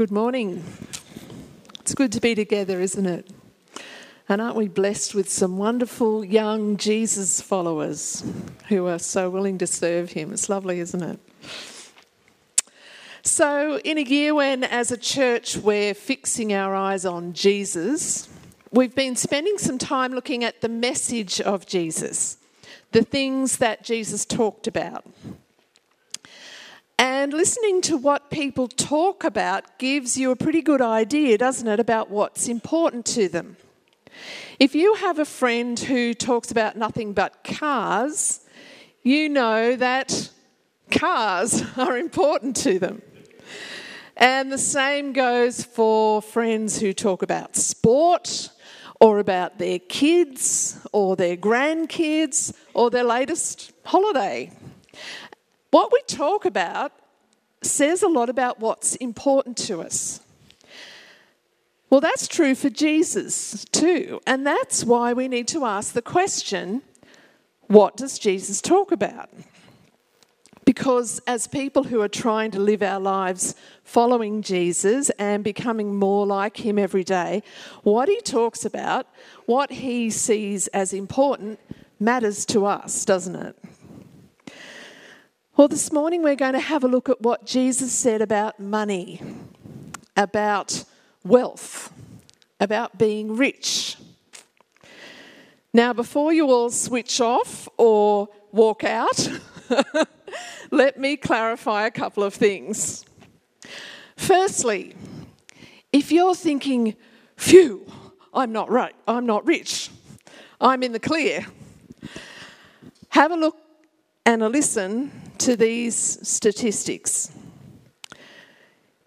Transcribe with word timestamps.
Good 0.00 0.10
morning. 0.10 0.64
It's 1.80 1.94
good 1.94 2.10
to 2.12 2.22
be 2.22 2.34
together, 2.34 2.80
isn't 2.80 3.04
it? 3.04 3.28
And 4.30 4.40
aren't 4.40 4.56
we 4.56 4.66
blessed 4.66 5.14
with 5.14 5.28
some 5.28 5.58
wonderful 5.58 6.24
young 6.24 6.78
Jesus 6.78 7.42
followers 7.42 8.24
who 8.70 8.86
are 8.86 8.98
so 8.98 9.28
willing 9.28 9.58
to 9.58 9.66
serve 9.66 10.12
Him? 10.12 10.32
It's 10.32 10.48
lovely, 10.48 10.80
isn't 10.80 11.02
it? 11.02 11.20
So, 13.20 13.78
in 13.80 13.98
a 13.98 14.00
year 14.00 14.34
when, 14.34 14.64
as 14.64 14.90
a 14.90 14.96
church, 14.96 15.58
we're 15.58 15.92
fixing 15.92 16.54
our 16.54 16.74
eyes 16.74 17.04
on 17.04 17.34
Jesus, 17.34 18.26
we've 18.72 18.94
been 18.94 19.16
spending 19.16 19.58
some 19.58 19.76
time 19.76 20.14
looking 20.14 20.44
at 20.44 20.62
the 20.62 20.70
message 20.70 21.42
of 21.42 21.66
Jesus, 21.66 22.38
the 22.92 23.02
things 23.02 23.58
that 23.58 23.84
Jesus 23.84 24.24
talked 24.24 24.66
about. 24.66 25.04
And 27.00 27.32
listening 27.32 27.80
to 27.82 27.96
what 27.96 28.28
people 28.28 28.68
talk 28.68 29.24
about 29.24 29.78
gives 29.78 30.18
you 30.18 30.32
a 30.32 30.36
pretty 30.36 30.60
good 30.60 30.82
idea, 30.82 31.38
doesn't 31.38 31.66
it, 31.66 31.80
about 31.80 32.10
what's 32.10 32.46
important 32.46 33.06
to 33.06 33.26
them. 33.26 33.56
If 34.58 34.74
you 34.74 34.92
have 34.96 35.18
a 35.18 35.24
friend 35.24 35.80
who 35.80 36.12
talks 36.12 36.50
about 36.50 36.76
nothing 36.76 37.14
but 37.14 37.42
cars, 37.42 38.40
you 39.02 39.30
know 39.30 39.76
that 39.76 40.30
cars 40.90 41.64
are 41.78 41.96
important 41.96 42.54
to 42.56 42.78
them. 42.78 43.00
And 44.14 44.52
the 44.52 44.58
same 44.58 45.14
goes 45.14 45.64
for 45.64 46.20
friends 46.20 46.80
who 46.80 46.92
talk 46.92 47.22
about 47.22 47.56
sport 47.56 48.50
or 49.00 49.20
about 49.20 49.56
their 49.56 49.78
kids 49.78 50.78
or 50.92 51.16
their 51.16 51.38
grandkids 51.38 52.52
or 52.74 52.90
their 52.90 53.04
latest 53.04 53.72
holiday. 53.86 54.52
What 55.70 55.92
we 55.92 56.02
talk 56.06 56.44
about 56.44 56.92
says 57.62 58.02
a 58.02 58.08
lot 58.08 58.28
about 58.28 58.58
what's 58.58 58.96
important 58.96 59.56
to 59.58 59.80
us. 59.80 60.20
Well, 61.90 62.00
that's 62.00 62.28
true 62.28 62.54
for 62.54 62.70
Jesus 62.70 63.64
too. 63.72 64.20
And 64.26 64.46
that's 64.46 64.84
why 64.84 65.12
we 65.12 65.28
need 65.28 65.48
to 65.48 65.64
ask 65.64 65.92
the 65.92 66.02
question 66.02 66.82
what 67.66 67.96
does 67.96 68.18
Jesus 68.18 68.60
talk 68.60 68.90
about? 68.90 69.30
Because 70.64 71.20
as 71.26 71.46
people 71.46 71.84
who 71.84 72.00
are 72.00 72.08
trying 72.08 72.50
to 72.52 72.58
live 72.58 72.82
our 72.82 72.98
lives 73.00 73.54
following 73.84 74.42
Jesus 74.42 75.10
and 75.18 75.44
becoming 75.44 75.94
more 75.96 76.26
like 76.26 76.64
him 76.64 76.78
every 76.78 77.04
day, 77.04 77.42
what 77.82 78.08
he 78.08 78.20
talks 78.20 78.64
about, 78.64 79.06
what 79.46 79.70
he 79.70 80.10
sees 80.10 80.66
as 80.68 80.92
important, 80.92 81.60
matters 81.98 82.44
to 82.46 82.66
us, 82.66 83.04
doesn't 83.04 83.36
it? 83.36 83.56
Well, 85.60 85.68
this 85.68 85.92
morning 85.92 86.22
we're 86.22 86.36
going 86.36 86.54
to 86.54 86.58
have 86.58 86.84
a 86.84 86.88
look 86.88 87.10
at 87.10 87.20
what 87.20 87.44
Jesus 87.44 87.92
said 87.92 88.22
about 88.22 88.60
money, 88.60 89.20
about 90.16 90.84
wealth, 91.22 91.92
about 92.58 92.96
being 92.96 93.36
rich. 93.36 93.98
Now, 95.74 95.92
before 95.92 96.32
you 96.32 96.50
all 96.50 96.70
switch 96.70 97.20
off 97.20 97.68
or 97.76 98.30
walk 98.52 98.84
out, 98.84 99.28
let 100.70 100.98
me 100.98 101.18
clarify 101.18 101.84
a 101.84 101.90
couple 101.90 102.22
of 102.22 102.32
things. 102.32 103.04
Firstly, 104.16 104.94
if 105.92 106.10
you're 106.10 106.34
thinking, 106.34 106.96
phew, 107.36 107.84
I'm 108.32 108.52
not 108.52 108.70
right, 108.70 108.94
I'm 109.06 109.26
not 109.26 109.46
rich, 109.46 109.90
I'm 110.58 110.82
in 110.82 110.92
the 110.92 110.98
clear, 110.98 111.44
have 113.10 113.30
a 113.30 113.36
look 113.36 113.58
and 114.24 114.42
a 114.42 114.48
listen 114.48 115.12
to 115.40 115.56
these 115.56 115.96
statistics. 116.26 117.32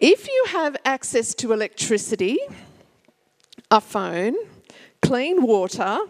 If 0.00 0.26
you 0.26 0.44
have 0.48 0.76
access 0.84 1.32
to 1.36 1.52
electricity, 1.52 2.38
a 3.70 3.80
phone, 3.80 4.34
clean 5.00 5.42
water, 5.44 6.00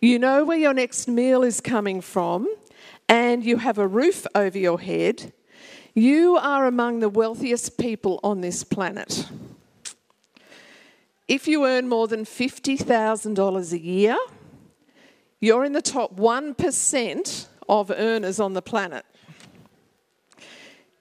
you 0.00 0.20
know 0.20 0.44
where 0.44 0.58
your 0.58 0.74
next 0.74 1.08
meal 1.08 1.42
is 1.42 1.60
coming 1.60 2.00
from, 2.00 2.48
and 3.08 3.44
you 3.44 3.56
have 3.56 3.78
a 3.78 3.86
roof 3.88 4.28
over 4.32 4.56
your 4.56 4.78
head, 4.78 5.32
you 5.92 6.36
are 6.36 6.66
among 6.66 7.00
the 7.00 7.08
wealthiest 7.08 7.78
people 7.78 8.20
on 8.22 8.40
this 8.40 8.62
planet. 8.62 9.28
If 11.26 11.48
you 11.48 11.66
earn 11.66 11.88
more 11.88 12.06
than 12.06 12.24
$50,000 12.24 13.72
a 13.72 13.78
year, 13.80 14.16
you're 15.40 15.64
in 15.64 15.72
the 15.72 15.82
top 15.82 16.16
1% 16.16 17.46
of 17.68 17.90
earners 17.90 18.38
on 18.38 18.54
the 18.54 18.62
planet. 18.62 19.04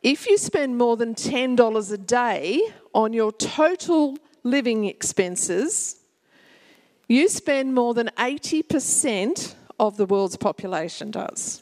If 0.04 0.28
you 0.28 0.38
spend 0.38 0.78
more 0.78 0.96
than 0.96 1.16
$10 1.16 1.92
a 1.92 1.98
day 1.98 2.62
on 2.94 3.14
your 3.14 3.32
total 3.32 4.18
living 4.44 4.86
expenses, 4.86 5.98
you 7.08 7.30
spend 7.30 7.74
more 7.74 7.94
than 7.94 8.10
80% 8.18 9.56
of 9.80 9.98
the 9.98 10.06
world's 10.06 10.38
population 10.38 11.12
does. 11.12 11.62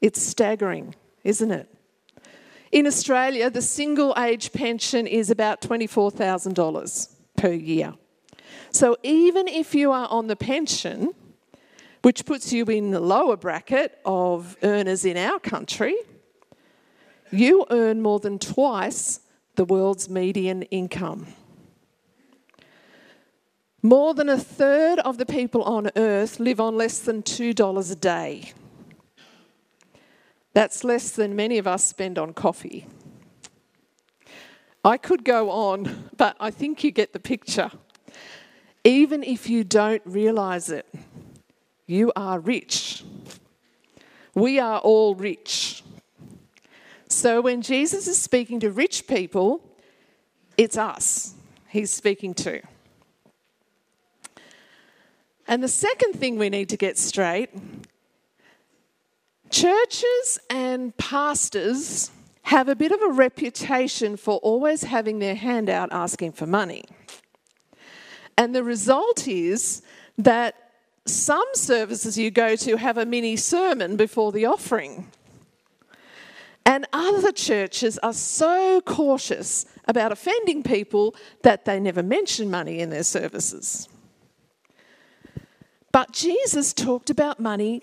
It's 0.00 0.22
staggering, 0.22 0.94
isn't 1.24 1.50
it? 1.50 1.68
In 2.72 2.86
Australia, 2.86 3.50
the 3.50 3.60
single 3.60 4.14
age 4.16 4.54
pension 4.54 5.06
is 5.06 5.28
about 5.28 5.60
$24,000 5.60 7.08
per 7.36 7.52
year. 7.52 7.92
So 8.70 8.96
even 9.02 9.46
if 9.46 9.74
you 9.74 9.92
are 9.92 10.08
on 10.08 10.28
the 10.28 10.36
pension, 10.36 11.12
which 12.00 12.24
puts 12.24 12.50
you 12.50 12.64
in 12.64 12.92
the 12.92 13.00
lower 13.00 13.36
bracket 13.36 13.98
of 14.06 14.56
earners 14.62 15.04
in 15.04 15.18
our 15.18 15.38
country, 15.38 15.94
you 17.30 17.66
earn 17.68 18.00
more 18.00 18.20
than 18.20 18.38
twice 18.38 19.20
the 19.56 19.66
world's 19.66 20.08
median 20.08 20.62
income. 20.62 21.26
More 23.86 24.14
than 24.14 24.28
a 24.28 24.36
third 24.36 24.98
of 24.98 25.16
the 25.16 25.24
people 25.24 25.62
on 25.62 25.92
earth 25.94 26.40
live 26.40 26.58
on 26.58 26.76
less 26.76 26.98
than 26.98 27.22
$2 27.22 27.92
a 27.92 27.94
day. 27.94 28.52
That's 30.54 30.82
less 30.82 31.10
than 31.10 31.36
many 31.36 31.56
of 31.58 31.68
us 31.68 31.86
spend 31.86 32.18
on 32.18 32.32
coffee. 32.32 32.88
I 34.84 34.96
could 34.96 35.24
go 35.24 35.50
on, 35.52 36.10
but 36.16 36.36
I 36.40 36.50
think 36.50 36.82
you 36.82 36.90
get 36.90 37.12
the 37.12 37.20
picture. 37.20 37.70
Even 38.82 39.22
if 39.22 39.48
you 39.48 39.62
don't 39.62 40.02
realize 40.04 40.68
it, 40.68 40.92
you 41.86 42.10
are 42.16 42.40
rich. 42.40 43.04
We 44.34 44.58
are 44.58 44.80
all 44.80 45.14
rich. 45.14 45.84
So 47.08 47.40
when 47.40 47.62
Jesus 47.62 48.08
is 48.08 48.20
speaking 48.20 48.58
to 48.58 48.72
rich 48.72 49.06
people, 49.06 49.62
it's 50.58 50.76
us 50.76 51.36
he's 51.68 51.92
speaking 51.92 52.34
to. 52.34 52.62
And 55.48 55.62
the 55.62 55.68
second 55.68 56.14
thing 56.14 56.38
we 56.38 56.50
need 56.50 56.68
to 56.70 56.76
get 56.76 56.98
straight 56.98 57.50
churches 59.50 60.38
and 60.50 60.96
pastors 60.96 62.10
have 62.42 62.68
a 62.68 62.76
bit 62.76 62.92
of 62.92 63.00
a 63.00 63.12
reputation 63.12 64.16
for 64.16 64.38
always 64.38 64.84
having 64.84 65.18
their 65.18 65.34
hand 65.34 65.68
out 65.68 65.88
asking 65.92 66.32
for 66.32 66.46
money. 66.46 66.84
And 68.36 68.54
the 68.54 68.62
result 68.62 69.26
is 69.26 69.82
that 70.18 70.54
some 71.06 71.46
services 71.54 72.18
you 72.18 72.30
go 72.30 72.56
to 72.56 72.76
have 72.76 72.98
a 72.98 73.06
mini 73.06 73.36
sermon 73.36 73.96
before 73.96 74.32
the 74.32 74.44
offering. 74.44 75.10
And 76.64 76.86
other 76.92 77.32
churches 77.32 77.96
are 77.98 78.12
so 78.12 78.80
cautious 78.80 79.66
about 79.86 80.12
offending 80.12 80.62
people 80.62 81.14
that 81.42 81.64
they 81.64 81.78
never 81.78 82.02
mention 82.02 82.50
money 82.50 82.80
in 82.80 82.90
their 82.90 83.04
services. 83.04 83.88
But 85.96 86.12
Jesus 86.12 86.74
talked 86.74 87.08
about 87.08 87.40
money 87.40 87.80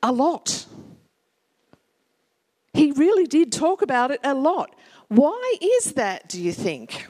a 0.00 0.12
lot. 0.12 0.66
He 2.72 2.92
really 2.92 3.26
did 3.26 3.50
talk 3.50 3.82
about 3.82 4.12
it 4.12 4.20
a 4.22 4.36
lot. 4.36 4.72
Why 5.08 5.56
is 5.60 5.94
that, 5.94 6.28
do 6.28 6.40
you 6.40 6.52
think? 6.52 7.08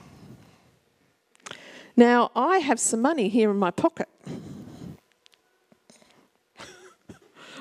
Now, 1.94 2.30
I 2.34 2.60
have 2.60 2.80
some 2.80 3.02
money 3.02 3.28
here 3.28 3.50
in 3.50 3.58
my 3.58 3.70
pocket. 3.70 4.08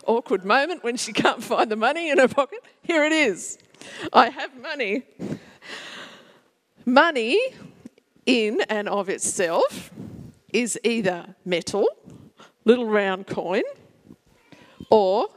Awkward 0.06 0.45
moment 0.45 0.81
when 0.81 0.95
she 0.95 1.12
can't 1.12 1.44
find 1.44 1.69
the 1.69 1.75
money 1.75 2.09
in 2.09 2.18
her 2.18 2.30
pocket. 2.30 2.63
Here 2.81 3.03
it 3.03 3.12
is. 3.12 3.57
I 4.13 4.30
have 4.30 4.56
money. 4.62 5.03
Money, 6.86 7.42
in 8.25 8.62
and 8.69 8.88
of 8.88 9.09
itself, 9.09 9.92
is 10.53 10.80
either 10.86 11.36
metal 11.44 11.89
little 12.65 12.85
round 12.85 13.27
coin, 13.27 13.63
or 14.89 15.29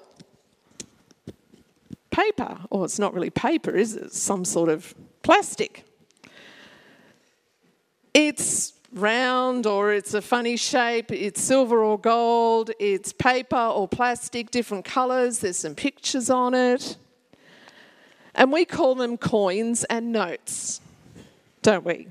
paper. 2.11 2.59
Or 2.71 2.85
it's 2.85 2.99
not 2.99 3.15
really 3.15 3.31
paper, 3.31 3.71
is 3.71 3.95
it? 3.95 4.05
It's 4.05 4.19
some 4.19 4.45
sort 4.45 4.69
of 4.69 4.95
plastic. 5.23 5.85
It's 8.13 8.73
round 8.93 9.67
or 9.67 9.93
it's 9.93 10.15
a 10.15 10.23
funny 10.23 10.57
shape, 10.57 11.13
it's 11.13 11.41
silver 11.41 11.83
or 11.85 11.99
gold, 11.99 12.71
it's 12.81 13.13
paper 13.13 13.57
or 13.57 13.87
plastic, 13.87 14.51
different 14.51 14.85
colours, 14.85 15.41
there's 15.41 15.59
some 15.59 15.75
pictures 15.75 16.31
on 16.31 16.55
it. 16.55 16.97
And 18.35 18.51
we 18.51 18.65
call 18.65 18.95
them 18.95 19.19
coins 19.19 19.85
and 19.85 20.11
notes, 20.11 20.81
don't 21.63 21.85
we? 21.85 22.09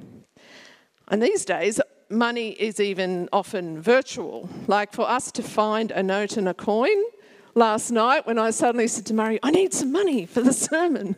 And 1.07 1.21
these 1.21 1.45
days, 1.45 1.81
money 2.09 2.50
is 2.50 2.80
even 2.80 3.30
often 3.31 3.81
virtual. 3.81 4.50
Like 4.68 4.94
for 4.94 5.09
us 5.09 5.31
to 5.33 5.44
find 5.44 5.92
a 5.92 6.04
note 6.04 6.38
and 6.38 6.48
a 6.48 6.54
coin 6.54 7.04
last 7.56 7.92
night 7.92 8.25
when 8.25 8.38
I 8.38 8.51
suddenly 8.51 8.88
said 8.88 9.06
to 9.07 9.13
Murray, 9.13 9.39
I 9.44 9.51
need 9.51 9.74
some 9.74 9.92
money 9.92 10.25
for 10.25 10.42
the 10.42 10.54
sermon, 10.54 11.15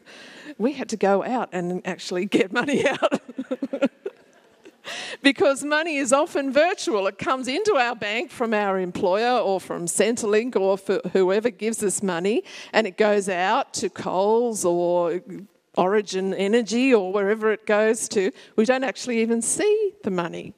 we 0.57 0.73
had 0.73 0.89
to 0.89 0.97
go 0.97 1.23
out 1.23 1.49
and 1.51 1.85
actually 1.85 2.25
get 2.25 2.51
money 2.51 2.87
out. 2.87 3.21
because 5.21 5.63
money 5.63 5.97
is 5.97 6.11
often 6.11 6.51
virtual. 6.51 7.07
It 7.07 7.17
comes 7.17 7.47
into 7.47 7.75
our 7.75 7.95
bank 7.95 8.31
from 8.31 8.53
our 8.53 8.79
employer 8.79 9.39
or 9.39 9.59
from 9.59 9.85
Centrelink 9.85 10.55
or 10.55 10.77
whoever 11.11 11.49
gives 11.49 11.83
us 11.83 12.01
money, 12.01 12.43
and 12.73 12.87
it 12.87 12.97
goes 12.97 13.29
out 13.29 13.73
to 13.75 13.89
Coles 13.89 14.65
or 14.65 15.21
Origin 15.79 16.33
Energy 16.33 16.93
or 16.93 17.13
wherever 17.13 17.51
it 17.51 17.65
goes 17.65 18.09
to. 18.09 18.31
We 18.57 18.65
don't 18.65 18.83
actually 18.83 19.21
even 19.21 19.41
see 19.41 19.93
the 20.03 20.11
money 20.11 20.53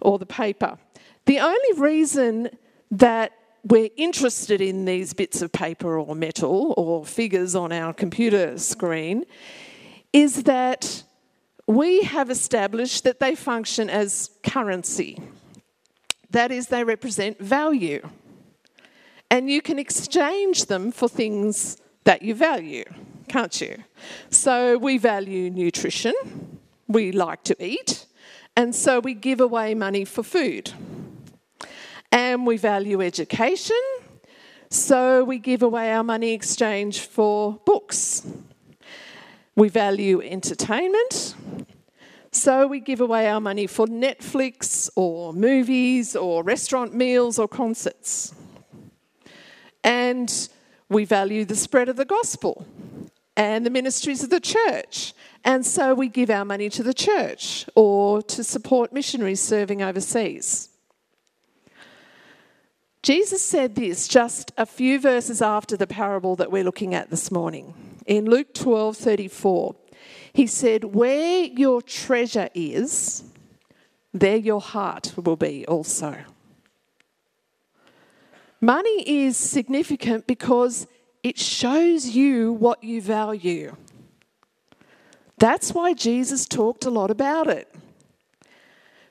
or 0.00 0.18
the 0.18 0.26
paper. 0.26 0.76
The 1.26 1.38
only 1.38 1.72
reason 1.80 2.50
that 2.90 3.32
we're 3.62 3.90
interested 3.96 4.60
in 4.60 4.84
these 4.86 5.12
bits 5.12 5.40
of 5.42 5.52
paper 5.52 5.98
or 5.98 6.16
metal 6.16 6.74
or 6.76 7.04
figures 7.04 7.54
on 7.54 7.72
our 7.72 7.92
computer 7.92 8.58
screen 8.58 9.24
is 10.12 10.42
that 10.44 11.04
we 11.66 12.02
have 12.02 12.30
established 12.30 13.04
that 13.04 13.20
they 13.20 13.36
function 13.36 13.88
as 13.88 14.30
currency. 14.42 15.20
That 16.30 16.50
is, 16.50 16.66
they 16.66 16.82
represent 16.82 17.38
value. 17.38 18.08
And 19.30 19.48
you 19.48 19.62
can 19.62 19.78
exchange 19.78 20.64
them 20.64 20.90
for 20.90 21.08
things 21.08 21.76
that 22.04 22.22
you 22.22 22.34
value, 22.34 22.84
can't 23.30 23.60
you? 23.60 23.84
So 24.28 24.76
we 24.76 24.98
value 24.98 25.50
nutrition, 25.50 26.14
we 26.88 27.12
like 27.12 27.44
to 27.44 27.56
eat, 27.64 28.06
and 28.56 28.74
so 28.74 28.98
we 28.98 29.14
give 29.14 29.40
away 29.40 29.72
money 29.74 30.04
for 30.04 30.24
food. 30.24 30.72
And 32.10 32.44
we 32.44 32.56
value 32.56 33.00
education, 33.00 33.80
so 34.68 35.22
we 35.22 35.38
give 35.38 35.62
away 35.62 35.92
our 35.92 36.02
money 36.02 36.32
exchange 36.32 37.02
for 37.02 37.60
books. 37.64 38.26
We 39.54 39.68
value 39.68 40.20
entertainment, 40.20 41.36
so 42.32 42.66
we 42.66 42.80
give 42.80 43.00
away 43.00 43.28
our 43.28 43.40
money 43.40 43.68
for 43.68 43.86
Netflix 43.86 44.90
or 44.96 45.32
movies 45.32 46.16
or 46.16 46.42
restaurant 46.42 46.94
meals 46.94 47.38
or 47.38 47.46
concerts. 47.46 48.34
And 49.84 50.48
we 50.88 51.04
value 51.04 51.44
the 51.44 51.54
spread 51.54 51.88
of 51.88 51.94
the 51.94 52.04
gospel 52.04 52.66
and 53.36 53.64
the 53.64 53.70
ministries 53.70 54.22
of 54.22 54.30
the 54.30 54.40
church. 54.40 55.14
And 55.44 55.64
so 55.64 55.94
we 55.94 56.08
give 56.08 56.30
our 56.30 56.44
money 56.44 56.68
to 56.70 56.82
the 56.82 56.94
church 56.94 57.66
or 57.74 58.22
to 58.22 58.44
support 58.44 58.92
missionaries 58.92 59.40
serving 59.40 59.82
overseas. 59.82 60.68
Jesus 63.02 63.42
said 63.42 63.76
this 63.76 64.06
just 64.06 64.52
a 64.58 64.66
few 64.66 65.00
verses 65.00 65.40
after 65.40 65.76
the 65.76 65.86
parable 65.86 66.36
that 66.36 66.52
we're 66.52 66.64
looking 66.64 66.94
at 66.94 67.08
this 67.08 67.30
morning. 67.30 67.72
In 68.06 68.26
Luke 68.26 68.52
12 68.52 68.96
34, 68.96 69.74
he 70.34 70.46
said, 70.46 70.84
Where 70.84 71.44
your 71.44 71.80
treasure 71.80 72.50
is, 72.54 73.24
there 74.12 74.36
your 74.36 74.60
heart 74.60 75.14
will 75.16 75.36
be 75.36 75.64
also. 75.66 76.18
Money 78.60 79.24
is 79.24 79.38
significant 79.38 80.26
because 80.26 80.86
it 81.22 81.38
shows 81.38 82.06
you 82.06 82.52
what 82.52 82.82
you 82.82 83.02
value. 83.02 83.76
That's 85.38 85.72
why 85.72 85.94
Jesus 85.94 86.46
talked 86.46 86.84
a 86.84 86.90
lot 86.90 87.10
about 87.10 87.48
it. 87.48 87.74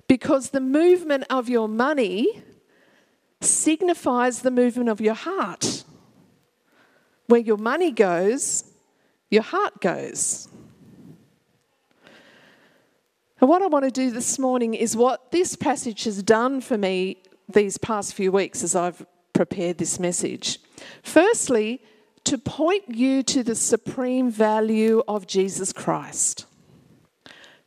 Because 0.07 0.49
the 0.49 0.61
movement 0.61 1.25
of 1.29 1.49
your 1.49 1.67
money 1.67 2.43
signifies 3.41 4.41
the 4.41 4.51
movement 4.51 4.89
of 4.89 5.01
your 5.01 5.13
heart. 5.13 5.83
Where 7.27 7.39
your 7.39 7.57
money 7.57 7.91
goes, 7.91 8.63
your 9.29 9.43
heart 9.43 9.81
goes. 9.81 10.47
And 13.39 13.49
what 13.49 13.61
I 13.61 13.67
want 13.67 13.85
to 13.85 13.91
do 13.91 14.11
this 14.11 14.37
morning 14.37 14.73
is 14.73 14.97
what 14.97 15.31
this 15.31 15.55
passage 15.55 16.03
has 16.03 16.21
done 16.21 16.59
for 16.59 16.77
me 16.77 17.17
these 17.47 17.77
past 17.77 18.13
few 18.13 18.31
weeks 18.31 18.63
as 18.63 18.75
I've 18.75 19.05
prepared 19.33 19.77
this 19.77 19.99
message. 19.99 20.59
Firstly, 21.03 21.81
to 22.29 22.37
point 22.37 22.83
you 22.89 23.23
to 23.23 23.41
the 23.41 23.55
supreme 23.55 24.29
value 24.29 25.01
of 25.07 25.25
Jesus 25.25 25.73
Christ. 25.73 26.45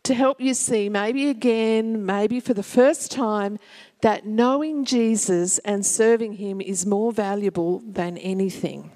To 0.04 0.14
help 0.14 0.40
you 0.40 0.54
see, 0.54 0.88
maybe 0.88 1.28
again, 1.28 2.06
maybe 2.06 2.38
for 2.38 2.54
the 2.54 2.62
first 2.62 3.10
time, 3.10 3.58
that 4.02 4.24
knowing 4.24 4.84
Jesus 4.84 5.58
and 5.58 5.84
serving 5.84 6.34
Him 6.34 6.60
is 6.60 6.86
more 6.86 7.10
valuable 7.10 7.80
than 7.80 8.16
anything. 8.18 8.92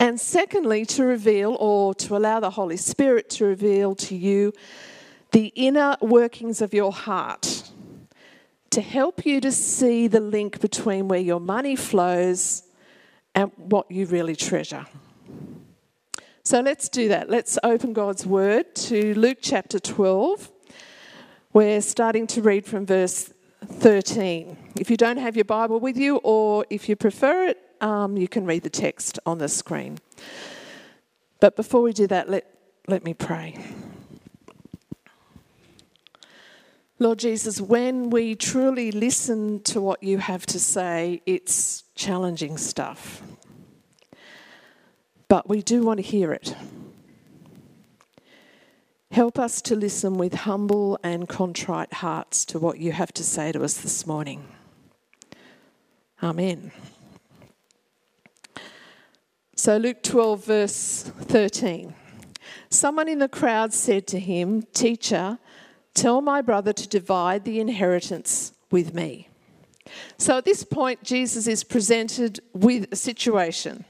And 0.00 0.20
secondly, 0.20 0.84
to 0.86 1.04
reveal 1.04 1.56
or 1.60 1.94
to 1.94 2.16
allow 2.16 2.40
the 2.40 2.50
Holy 2.50 2.76
Spirit 2.76 3.30
to 3.30 3.44
reveal 3.44 3.94
to 3.94 4.16
you 4.16 4.52
the 5.30 5.52
inner 5.54 5.96
workings 6.00 6.60
of 6.60 6.74
your 6.74 6.90
heart 6.90 7.70
to 8.70 8.80
help 8.80 9.24
you 9.24 9.40
to 9.40 9.52
see 9.52 10.08
the 10.08 10.20
link 10.20 10.60
between 10.60 11.06
where 11.06 11.20
your 11.20 11.40
money 11.40 11.76
flows 11.76 12.64
and 13.36 13.52
what 13.56 13.88
you 13.90 14.06
really 14.06 14.34
treasure. 14.34 14.86
So 16.42 16.60
let's 16.60 16.88
do 16.88 17.08
that. 17.08 17.28
Let's 17.28 17.58
open 17.62 17.92
God's 17.92 18.26
Word 18.26 18.74
to 18.76 19.14
Luke 19.14 19.38
chapter 19.42 19.78
12. 19.78 20.50
We're 21.52 21.80
starting 21.82 22.26
to 22.28 22.42
read 22.42 22.66
from 22.66 22.86
verse 22.86 23.32
13. 23.64 24.56
If 24.76 24.90
you 24.90 24.96
don't 24.96 25.18
have 25.18 25.36
your 25.36 25.44
Bible 25.44 25.80
with 25.80 25.96
you, 25.96 26.16
or 26.18 26.64
if 26.70 26.88
you 26.88 26.96
prefer 26.96 27.48
it, 27.48 27.58
um, 27.80 28.16
you 28.16 28.26
can 28.26 28.46
read 28.46 28.62
the 28.62 28.70
text 28.70 29.18
on 29.26 29.38
the 29.38 29.48
screen. 29.48 29.98
But 31.40 31.56
before 31.56 31.82
we 31.82 31.92
do 31.92 32.06
that, 32.06 32.30
let, 32.30 32.46
let 32.88 33.04
me 33.04 33.12
pray. 33.12 33.58
Lord 36.98 37.18
Jesus, 37.18 37.60
when 37.60 38.08
we 38.08 38.34
truly 38.34 38.90
listen 38.90 39.60
to 39.64 39.82
what 39.82 40.02
you 40.02 40.16
have 40.16 40.46
to 40.46 40.58
say, 40.58 41.20
it's 41.26 41.84
challenging 41.94 42.56
stuff. 42.56 43.20
But 45.28 45.46
we 45.46 45.60
do 45.60 45.82
want 45.82 45.98
to 45.98 46.02
hear 46.02 46.32
it. 46.32 46.56
Help 49.10 49.38
us 49.38 49.60
to 49.62 49.76
listen 49.76 50.14
with 50.14 50.32
humble 50.32 50.98
and 51.02 51.28
contrite 51.28 51.92
hearts 51.92 52.46
to 52.46 52.58
what 52.58 52.78
you 52.78 52.92
have 52.92 53.12
to 53.12 53.22
say 53.22 53.52
to 53.52 53.62
us 53.62 53.76
this 53.76 54.06
morning. 54.06 54.48
Amen. 56.22 56.72
So, 59.54 59.76
Luke 59.76 60.02
12, 60.02 60.44
verse 60.46 61.12
13. 61.20 61.94
Someone 62.70 63.08
in 63.08 63.18
the 63.18 63.28
crowd 63.28 63.74
said 63.74 64.06
to 64.08 64.18
him, 64.18 64.62
Teacher, 64.72 65.38
tell 65.96 66.20
my 66.20 66.40
brother 66.42 66.72
to 66.72 66.86
divide 66.86 67.44
the 67.44 67.58
inheritance 67.58 68.52
with 68.70 68.94
me. 68.94 69.28
So, 70.18 70.38
at 70.38 70.44
this 70.44 70.64
point, 70.64 71.02
Jesus 71.02 71.46
is 71.46 71.64
presented 71.64 72.40
with 72.52 72.92
a 72.92 72.96
situation. 72.96 73.84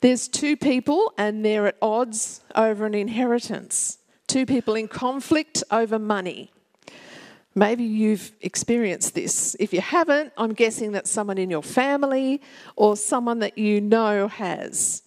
There's 0.00 0.28
two 0.28 0.56
people, 0.56 1.12
and 1.16 1.44
they're 1.44 1.66
at 1.66 1.76
odds 1.80 2.42
over 2.54 2.86
an 2.86 2.94
inheritance. 2.94 3.98
Two 4.26 4.46
people 4.46 4.74
in 4.74 4.88
conflict 4.88 5.62
over 5.70 5.98
money. 5.98 6.52
Maybe 7.54 7.84
you've 7.84 8.32
experienced 8.42 9.14
this. 9.14 9.56
If 9.58 9.72
you 9.72 9.80
haven't, 9.80 10.32
I'm 10.36 10.52
guessing 10.52 10.92
that 10.92 11.06
someone 11.06 11.38
in 11.38 11.48
your 11.48 11.62
family 11.62 12.42
or 12.76 12.96
someone 12.96 13.38
that 13.38 13.56
you 13.56 13.80
know 13.80 14.28
has 14.28 15.02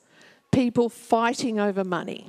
people 0.51 0.89
fighting 0.89 1.59
over 1.59 1.83
money. 1.83 2.27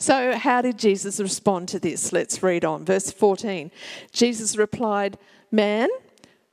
So, 0.00 0.34
how 0.34 0.62
did 0.62 0.78
Jesus 0.78 1.20
respond 1.20 1.68
to 1.68 1.78
this? 1.78 2.10
Let's 2.10 2.42
read 2.42 2.64
on. 2.64 2.86
Verse 2.86 3.10
14. 3.10 3.70
Jesus 4.12 4.56
replied, 4.56 5.18
Man, 5.52 5.90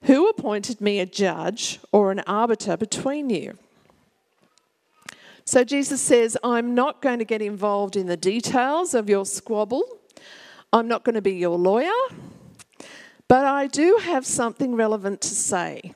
who 0.02 0.28
appointed 0.28 0.82
me 0.82 1.00
a 1.00 1.06
judge 1.06 1.80
or 1.94 2.12
an 2.12 2.20
arbiter 2.28 2.76
between 2.76 3.30
you? 3.30 3.58
So, 5.46 5.64
Jesus 5.64 6.02
says, 6.02 6.38
I'm 6.44 6.76
not 6.76 7.02
going 7.02 7.20
to 7.20 7.26
get 7.26 7.42
involved 7.42 7.96
in 7.96 8.08
the 8.08 8.18
details 8.18 8.94
of 8.94 9.10
your 9.10 9.26
squabble. 9.26 9.84
I'm 10.74 10.90
not 10.90 11.06
going 11.06 11.16
to 11.16 11.22
be 11.22 11.36
your 11.36 11.58
lawyer. 11.58 11.90
But 13.30 13.46
I 13.46 13.68
do 13.68 14.00
have 14.04 14.26
something 14.26 14.76
relevant 14.76 15.22
to 15.22 15.30
say. 15.30 15.94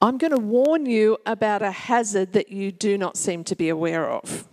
I'm 0.00 0.16
going 0.16 0.32
to 0.32 0.40
warn 0.40 0.86
you 0.86 1.18
about 1.26 1.60
a 1.60 1.72
hazard 1.72 2.34
that 2.34 2.52
you 2.52 2.70
do 2.70 2.96
not 2.96 3.16
seem 3.16 3.42
to 3.44 3.56
be 3.56 3.68
aware 3.68 4.08
of. 4.08 4.46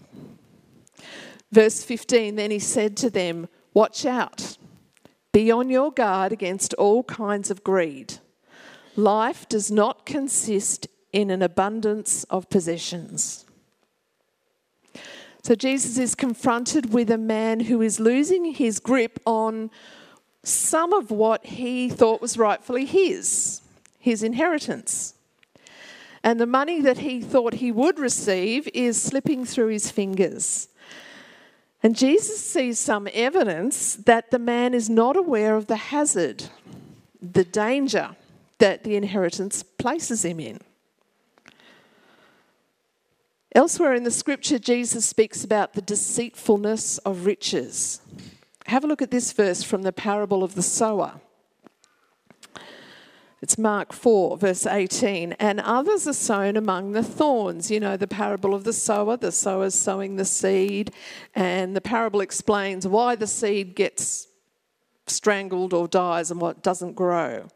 Verse 1.52 1.84
15 1.84 2.36
Then 2.36 2.52
he 2.52 2.60
said 2.60 2.96
to 2.98 3.10
them, 3.10 3.48
Watch 3.74 4.06
out, 4.06 4.58
be 5.32 5.52
on 5.52 5.70
your 5.70 5.92
guard 5.92 6.32
against 6.32 6.74
all 6.76 7.04
kinds 7.04 7.52
of 7.52 7.64
greed. 7.64 8.16
Life 8.96 9.48
does 9.48 9.72
not 9.72 10.06
consist 10.06 10.88
in 11.14 11.30
an 11.30 11.42
abundance 11.42 12.24
of 12.26 12.50
possessions. 12.50 13.46
So 15.42 15.56
Jesus 15.56 15.98
is 15.98 16.16
confronted 16.16 16.94
with 16.94 17.10
a 17.10 17.18
man 17.18 17.62
who 17.62 17.82
is 17.82 18.00
losing 18.00 18.46
his 18.46 18.80
grip 18.80 19.20
on 19.26 19.72
some 20.44 20.94
of 20.94 21.12
what 21.12 21.46
he 21.46 21.90
thought 21.90 22.22
was 22.22 22.38
rightfully 22.38 22.86
his, 22.86 23.62
his 23.98 24.22
inheritance. 24.22 25.16
And 26.24 26.40
the 26.40 26.46
money 26.46 26.82
that 26.82 27.00
he 27.00 27.22
thought 27.22 27.56
he 27.56 27.72
would 27.72 28.00
receive 28.00 28.68
is 28.74 29.02
slipping 29.02 29.46
through 29.46 29.70
his 29.70 29.90
fingers. 29.90 30.68
And 31.82 31.96
Jesus 31.96 32.40
sees 32.40 32.78
some 32.78 33.08
evidence 33.14 33.96
that 33.96 34.32
the 34.32 34.40
man 34.40 34.74
is 34.74 34.90
not 34.90 35.16
aware 35.16 35.56
of 35.56 35.68
the 35.68 35.78
hazard, 35.78 36.46
the 37.22 37.46
danger 37.46 38.16
that 38.58 38.84
the 38.84 38.96
inheritance 38.96 39.64
places 39.64 40.26
him 40.26 40.40
in. 40.40 40.60
Elsewhere 43.56 43.94
in 43.94 44.04
the 44.04 44.12
scripture, 44.12 44.60
Jesus 44.60 45.06
speaks 45.06 45.44
about 45.44 45.74
the 45.74 45.82
deceitfulness 45.82 46.98
of 47.00 47.26
riches. 47.26 48.02
Have 48.68 48.84
a 48.84 48.88
look 48.88 49.02
at 49.02 49.10
this 49.10 49.32
verse 49.32 49.64
from 49.64 49.82
the 49.82 49.94
parable 49.94 50.44
of 50.44 50.56
the 50.56 50.62
sower. 50.62 51.20
It's 53.42 53.58
Mark 53.58 53.94
4, 53.94 54.38
verse 54.38 54.66
18. 54.66 55.34
And 55.34 55.62
others 55.62 56.06
are 56.08 56.14
sown 56.14 56.58
among 56.58 56.92
the 56.92 57.04
thorns. 57.04 57.72
You 57.72 57.80
know, 57.80 57.96
the 57.96 58.08
parable 58.08 58.54
of 58.54 58.66
the 58.66 58.74
sower, 58.74 59.16
the 59.16 59.32
sower's 59.32 59.76
sowing 59.76 60.18
the 60.18 60.26
seed, 60.26 60.92
and 61.34 61.74
the 61.74 61.82
parable 61.82 62.20
explains 62.20 62.86
why 62.86 63.16
the 63.16 63.28
seed 63.28 63.76
gets 63.76 64.28
strangled 65.08 65.74
or 65.74 65.88
dies 65.88 66.32
and 66.32 66.42
what 66.42 66.62
doesn't 66.62 66.94
grow. 66.94 67.48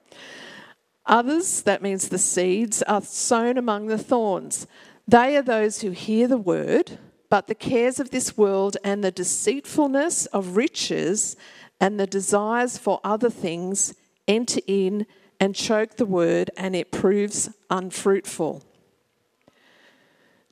Others, 1.05 1.63
that 1.63 1.81
means 1.81 2.07
the 2.07 2.17
seeds, 2.17 2.81
are 2.83 3.01
sown 3.01 3.57
among 3.57 3.87
the 3.87 3.97
thorns. 3.97 4.67
They 5.05 5.35
are 5.35 5.41
those 5.41 5.81
who 5.81 5.91
hear 5.91 6.29
the 6.29 6.37
word, 6.37 6.97
but 7.29 7.47
the 7.47 7.55
cares 7.55 7.99
of 7.99 8.11
this 8.11 8.37
world 8.37 8.77
and 8.85 9.03
the 9.03 9.11
deceitfulness 9.11 10.27
of 10.27 10.55
riches 10.55 11.35
and 11.81 11.99
the 11.99 12.07
desires 12.07 12.77
for 12.77 13.01
other 13.03 13.29
things 13.29 13.93
enter 14.29 14.61
in 14.65 15.05
and 15.43 15.53
choke 15.53 15.97
the 15.97 16.05
word, 16.05 16.49
and 16.55 16.73
it 16.73 16.89
proves 16.89 17.49
unfruitful. 17.69 18.63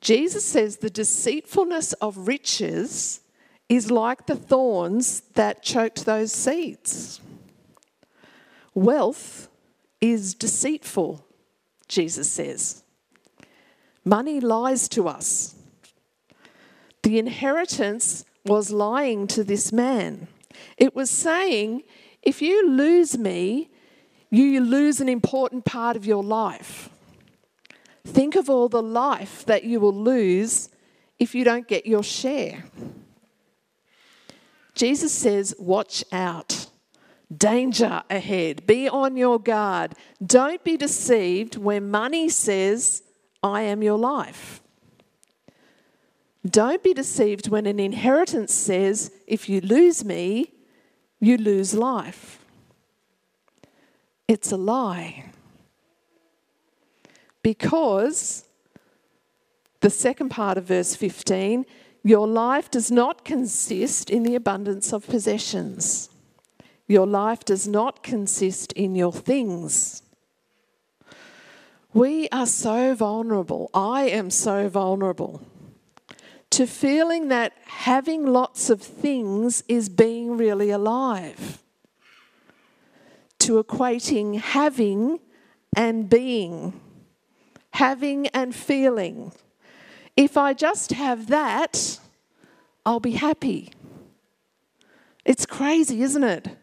Jesus 0.02 0.44
says 0.44 0.76
the 0.76 0.90
deceitfulness 0.90 1.94
of 1.94 2.28
riches 2.28 3.22
is 3.70 3.90
like 3.90 4.26
the 4.26 4.36
thorns 4.36 5.22
that 5.32 5.62
choked 5.62 6.04
those 6.04 6.30
seeds. 6.30 7.22
Wealth 8.74 9.48
is 10.02 10.34
deceitful, 10.34 11.24
Jesus 11.88 12.30
says. 12.30 12.84
Money 14.04 14.40
lies 14.40 14.90
to 14.90 15.08
us. 15.08 15.54
The 17.02 17.18
inheritance 17.18 18.26
was 18.44 18.70
lying 18.70 19.26
to 19.28 19.42
this 19.42 19.72
man. 19.72 20.28
It 20.76 20.94
was 20.94 21.08
saying, 21.08 21.84
if 22.20 22.42
you 22.42 22.68
lose 22.68 23.16
me, 23.16 23.70
you 24.40 24.60
lose 24.60 25.00
an 25.00 25.08
important 25.08 25.64
part 25.64 25.96
of 25.96 26.06
your 26.06 26.22
life. 26.22 26.88
Think 28.04 28.34
of 28.34 28.48
all 28.50 28.68
the 28.68 28.82
life 28.82 29.44
that 29.46 29.64
you 29.64 29.78
will 29.80 29.94
lose 29.94 30.68
if 31.18 31.34
you 31.34 31.44
don't 31.44 31.68
get 31.68 31.86
your 31.86 32.02
share. 32.02 32.64
Jesus 34.74 35.12
says, 35.12 35.54
Watch 35.58 36.04
out. 36.12 36.66
Danger 37.34 38.02
ahead. 38.10 38.66
Be 38.66 38.88
on 38.88 39.16
your 39.16 39.38
guard. 39.38 39.94
Don't 40.24 40.62
be 40.64 40.76
deceived 40.76 41.56
when 41.56 41.90
money 41.90 42.28
says, 42.28 43.02
I 43.42 43.62
am 43.62 43.82
your 43.82 43.98
life. 43.98 44.62
Don't 46.44 46.82
be 46.82 46.92
deceived 46.92 47.48
when 47.48 47.66
an 47.66 47.78
inheritance 47.78 48.52
says, 48.52 49.12
if 49.26 49.48
you 49.48 49.60
lose 49.60 50.04
me, 50.04 50.52
you 51.20 51.36
lose 51.36 51.72
life. 51.72 52.41
It's 54.32 54.50
a 54.50 54.56
lie. 54.56 55.26
Because 57.42 58.48
the 59.80 59.90
second 59.90 60.30
part 60.30 60.56
of 60.56 60.64
verse 60.64 60.94
15 60.94 61.66
your 62.02 62.26
life 62.26 62.70
does 62.70 62.90
not 62.90 63.26
consist 63.26 64.08
in 64.08 64.22
the 64.22 64.34
abundance 64.34 64.90
of 64.94 65.06
possessions. 65.06 66.08
Your 66.88 67.06
life 67.06 67.44
does 67.44 67.68
not 67.68 68.02
consist 68.02 68.72
in 68.72 68.94
your 68.94 69.12
things. 69.12 70.02
We 71.92 72.30
are 72.30 72.46
so 72.46 72.94
vulnerable. 72.94 73.70
I 73.74 74.08
am 74.08 74.30
so 74.30 74.66
vulnerable 74.70 75.42
to 76.50 76.66
feeling 76.66 77.28
that 77.28 77.52
having 77.66 78.24
lots 78.24 78.70
of 78.70 78.80
things 78.80 79.62
is 79.68 79.90
being 79.90 80.38
really 80.38 80.70
alive, 80.70 81.61
to 83.42 83.62
equating 83.62 84.40
having 84.40 85.18
and 85.74 86.08
being, 86.08 86.80
having 87.70 88.26
and 88.28 88.54
feeling. 88.54 89.32
If 90.16 90.36
I 90.36 90.52
just 90.52 90.92
have 90.92 91.28
that, 91.28 91.98
I'll 92.84 93.00
be 93.00 93.12
happy. 93.12 93.72
It's 95.24 95.46
crazy, 95.46 96.02
isn't 96.02 96.24
it? 96.24 96.56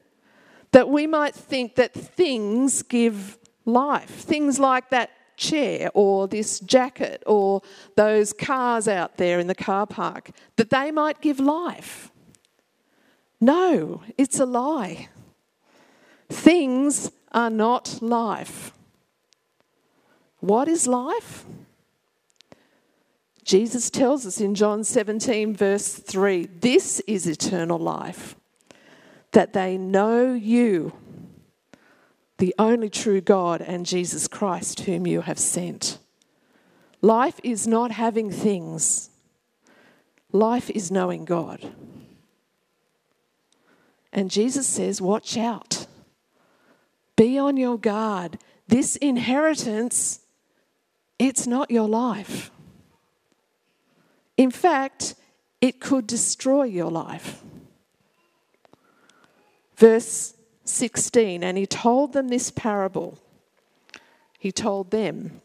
That 0.72 0.90
we 0.90 1.08
might 1.08 1.34
think 1.34 1.76
that 1.76 1.94
things 1.94 2.84
give 2.84 3.38
life. 3.66 4.10
Things 4.10 4.60
like 4.60 4.90
that 4.92 5.10
chair 5.36 5.90
or 5.94 6.28
this 6.28 6.60
jacket 6.60 7.24
or 7.26 7.62
those 7.96 8.34
cars 8.34 8.88
out 8.88 9.18
there 9.18 9.40
in 9.40 9.48
the 9.48 9.56
car 9.56 9.88
park, 9.88 10.32
that 10.58 10.70
they 10.70 10.92
might 10.92 11.22
give 11.22 11.40
life. 11.40 12.12
No, 13.42 14.04
it's 14.18 14.40
a 14.40 14.46
lie. 14.46 15.10
Things 16.30 17.12
are 17.32 17.50
not 17.50 18.02
life. 18.02 18.72
What 20.40 20.68
is 20.68 20.88
life? 20.88 21.46
Jesus 23.44 23.90
tells 23.90 24.26
us 24.26 24.40
in 24.40 24.56
John 24.56 24.84
17, 24.84 25.56
verse 25.56 25.96
3 25.96 26.46
this 26.46 27.00
is 27.02 27.28
eternal 27.28 27.80
life, 27.80 28.36
that 29.32 29.54
they 29.54 29.78
know 29.78 30.34
you 30.34 30.94
the 32.40 32.56
only 32.58 32.90
true 32.90 33.22
God, 33.22 33.62
and 33.62 33.86
Jesus 33.86 34.28
Christ, 34.28 34.82
whom 34.82 35.06
you 35.06 35.22
have 35.22 35.38
sent. 35.38 36.00
Life 37.02 37.40
is 37.44 37.68
not 37.68 37.92
having 37.92 38.32
things, 38.32 39.10
life 40.32 40.70
is 40.70 40.90
knowing 40.90 41.26
God. 41.26 41.74
And 44.12 44.32
Jesus 44.32 44.66
says, 44.66 45.02
Watch 45.02 45.38
out, 45.38 45.86
be 47.20 47.38
on 47.38 47.58
your 47.58 47.78
guard. 47.78 48.40
This 48.70 48.96
inheritance, 48.96 50.22
it's 51.20 51.46
not 51.46 51.70
your 51.70 51.90
life. 51.90 52.50
In 54.38 54.52
fact, 54.52 55.16
it 55.60 55.82
could 55.82 56.08
destroy 56.08 56.64
your 56.64 56.90
life. 56.90 57.44
Verse 59.76 60.34
16, 60.64 61.44
and 61.44 61.58
he 61.58 61.66
told 61.66 62.14
them 62.14 62.30
this 62.30 62.52
parable. 62.52 63.20
He 64.38 64.54
told 64.54 64.92
them. 64.92 65.42